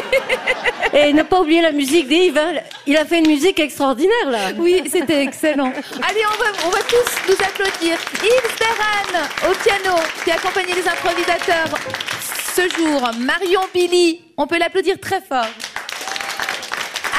[0.94, 2.38] Et ne pas oublier la musique d'Yves.
[2.38, 2.54] hein.
[2.86, 4.38] Il a fait une musique extraordinaire, là.
[4.58, 5.66] Oui, c'était excellent.
[5.66, 7.98] Allez, on va, on va tous nous applaudir.
[8.24, 11.78] Yves Ferran au piano qui a accompagné les improvisateurs
[12.58, 13.00] ce jour.
[13.20, 15.46] Marion Billy, on peut l'applaudir très fort.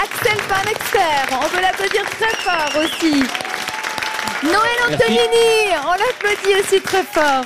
[0.03, 3.23] Axel Farnexter, on peut l'applaudir très fort aussi.
[4.43, 7.45] Noël Antonini, on l'applaudit aussi très fort.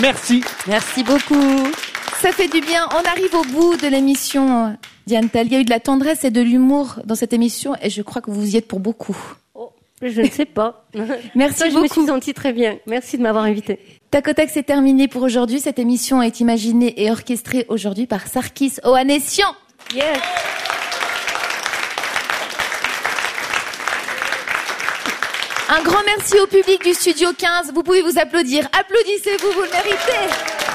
[0.00, 0.42] Merci.
[0.66, 1.70] Merci beaucoup.
[2.22, 2.88] Ça fait du bien.
[2.92, 4.66] On arrive au bout de l'émission.
[4.66, 4.70] euh,
[5.06, 5.46] Diane Tell.
[5.46, 8.02] Il y a eu de la tendresse et de l'humour dans cette émission et je
[8.02, 9.16] crois que vous y êtes pour beaucoup.
[10.02, 10.84] Je ne sais pas.
[11.34, 11.94] Merci Ça, je me beaucoup.
[11.94, 12.78] suis sentie très bien.
[12.86, 13.78] Merci de m'avoir invitée.
[14.10, 15.60] Tacotac, c'est terminé pour aujourd'hui.
[15.60, 19.48] Cette émission est imaginée et orchestrée aujourd'hui par Sarkis Ohanessian.
[19.94, 20.18] Yes.
[25.68, 27.72] Un grand merci au public du Studio 15.
[27.74, 28.68] Vous pouvez vous applaudir.
[28.78, 30.65] Applaudissez-vous, vous le méritez.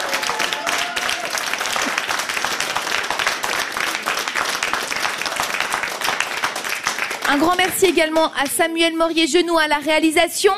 [7.32, 10.52] Un grand merci également à Samuel Morier-Genoux à la réalisation.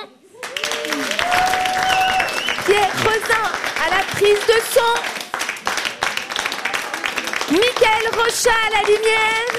[2.66, 3.46] Pierre Rosin
[3.86, 4.94] à la prise de son.
[7.52, 9.54] Michael Rochat à la lumière.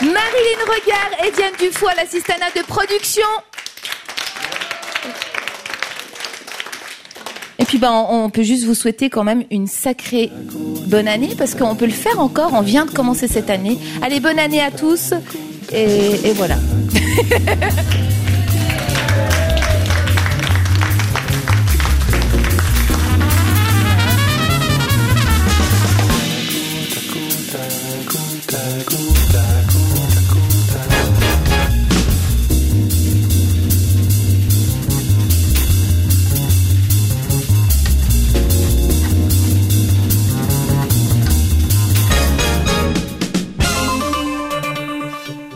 [0.00, 3.28] Marilyn Regard et Diane Dufoy, l'assistanat de production.
[7.78, 10.30] Ben, on peut juste vous souhaiter quand même une sacrée
[10.86, 12.52] bonne année parce qu'on peut le faire encore.
[12.54, 13.78] On vient de commencer cette année.
[14.02, 15.14] Allez, bonne année à tous.
[15.72, 16.56] Et voilà.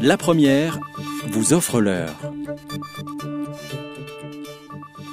[0.08, 0.80] La première
[1.26, 2.16] vous offre l'heure.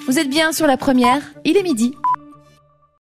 [0.07, 1.95] Vous êtes bien sur la première Il est midi.